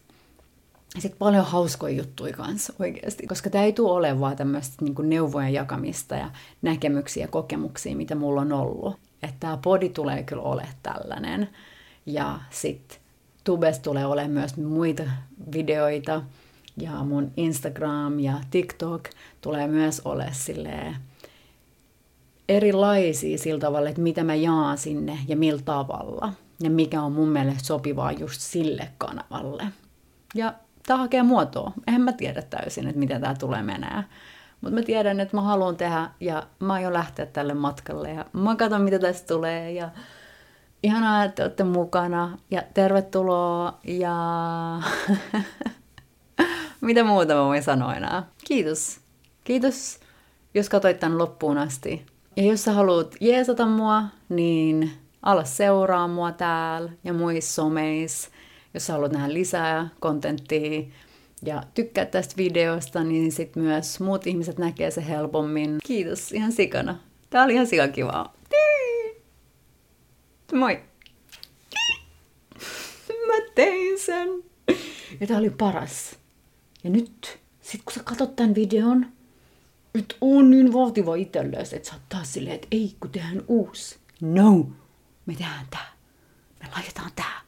Sitten 0.94 1.20
paljon 1.20 1.46
hauskoja 1.46 1.98
juttuja 1.98 2.34
kanssa 2.34 2.74
oikeasti, 2.80 3.28
koska 3.28 3.50
tämä 3.50 3.64
ei 3.64 3.74
tule 3.74 3.92
ole 3.92 4.20
vaan 4.20 4.36
tämmöistä 4.36 4.86
niin 4.86 5.10
neuvojen 5.10 5.54
jakamista 5.54 6.16
ja 6.16 6.32
näkemyksiä 6.62 7.24
ja 7.24 7.28
kokemuksia, 7.28 7.96
mitä 7.96 8.16
mulla 8.16 8.42
on 8.42 8.54
ollut 8.54 8.96
että 9.24 9.36
tämä 9.40 9.58
podi 9.64 9.90
tulee 9.90 10.24
kyllä 10.24 10.42
olemaan 10.42 10.76
tällainen. 10.84 11.50
Ja 12.06 12.40
sitten 12.50 12.98
Tubes 13.44 13.80
tulee 13.80 14.06
olemaan 14.06 14.32
myös 14.32 14.58
muita 14.58 15.04
videoita, 15.54 16.22
ja 16.78 16.92
mun 16.92 17.32
Instagram 17.38 18.20
ja 18.20 18.34
TikTok 18.52 19.04
tulee 19.42 19.68
myös 19.68 20.02
olemaan 20.06 20.36
silleen 20.36 20.96
erilaisia 22.50 23.38
sillä 23.38 23.60
tavalla, 23.60 23.90
että 23.90 24.02
mitä 24.02 24.24
mä 24.24 24.36
jaan 24.36 24.78
sinne 24.78 25.20
ja 25.28 25.38
millä 25.38 25.62
tavalla. 25.66 26.34
Ja 26.60 26.70
mikä 26.70 27.02
on 27.02 27.12
mun 27.12 27.30
mielestä 27.30 27.64
sopivaa 27.64 28.12
just 28.12 28.42
sille 28.42 28.92
kanavalle. 28.98 29.64
Ja 30.36 30.54
tämä 30.88 31.00
hakee 31.00 31.24
muotoa. 31.24 31.72
En 31.88 32.02
mä 32.02 32.14
tiedä 32.14 32.42
täysin, 32.42 32.88
että 32.88 33.00
miten 33.00 33.22
tämä 33.22 33.36
tulee 33.36 33.64
menee. 33.64 34.04
Mutta 34.62 34.76
mä 34.76 34.82
tiedän, 34.82 35.20
että 35.20 35.38
mä 35.38 35.42
haluan 35.42 35.78
tehdä 35.78 36.10
ja 36.20 36.44
mä 36.60 36.74
aion 36.74 36.94
lähteä 36.94 37.26
tälle 37.26 37.54
matkalle 37.54 38.12
ja 38.12 38.26
mä 38.34 38.56
katson, 38.56 38.82
mitä 38.82 39.00
tästä 39.00 39.34
tulee 39.34 39.72
ja 39.72 39.90
ihanaa, 40.84 41.24
että 41.24 41.44
olette 41.44 41.64
mukana 41.64 42.38
ja 42.52 42.64
tervetuloa 42.74 43.80
ja 43.84 44.16
mitä 46.82 47.04
muuta 47.04 47.34
mä 47.34 47.46
voin 47.46 47.64
sanoa 47.64 47.96
enää. 47.96 48.24
Kiitos. 48.46 49.00
Kiitos, 49.44 50.00
jos 50.54 50.70
katsoit 50.70 51.00
tämän 51.00 51.18
loppuun 51.18 51.58
asti. 51.58 52.06
Ja 52.36 52.44
jos 52.44 52.64
sä 52.64 52.74
haluat 52.74 53.16
jeesata 53.22 53.66
mua, 53.66 54.04
niin 54.30 54.92
ala 55.24 55.44
seuraa 55.44 56.08
mua 56.08 56.32
täällä 56.32 56.92
ja 57.04 57.14
muissa 57.14 57.54
someissa. 57.54 58.30
Jos 58.74 58.88
haluat 58.88 59.12
nähdä 59.12 59.34
lisää 59.34 59.90
kontenttia, 60.00 60.82
ja 61.46 61.64
tykkää 61.74 62.06
tästä 62.06 62.38
videosta, 62.38 63.04
niin 63.04 63.32
sit 63.32 63.56
myös 63.56 64.00
muut 64.00 64.28
ihmiset 64.28 64.58
näkee 64.58 64.92
se 64.92 65.08
helpommin. 65.08 65.78
Kiitos 65.86 66.32
ihan 66.32 66.52
sikana. 66.52 67.00
Tää 67.30 67.44
oli 67.44 67.54
ihan 67.54 67.68
sikakivaa. 67.68 68.34
Moi! 70.54 70.84
Mä 73.28 73.34
tein 73.56 74.00
sen! 74.00 74.30
Ja 75.20 75.28
tää 75.28 75.38
oli 75.38 75.50
paras. 75.50 76.16
Ja 76.84 76.90
nyt, 76.90 77.40
sit 77.62 77.82
kun 77.86 77.94
sä 77.94 78.04
katsot 78.04 78.36
tämän 78.36 78.56
videon, 78.56 79.06
nyt 79.94 80.18
on 80.22 80.50
niin 80.50 80.74
vaativa 80.74 81.16
itsellesi, 81.16 81.76
että 81.76 81.90
sä 81.90 81.96
oot 81.96 82.10
taas 82.10 82.34
silleen, 82.34 82.56
että 82.56 82.68
ei 82.72 82.96
kun 83.00 83.12
tehdään 83.12 83.44
uusi. 83.48 83.98
No, 84.22 84.70
me 85.26 85.36
tehdään 85.36 85.68
tää. 85.70 85.94
Me 86.60 86.70
laitetaan 86.76 87.12
tää 87.16 87.42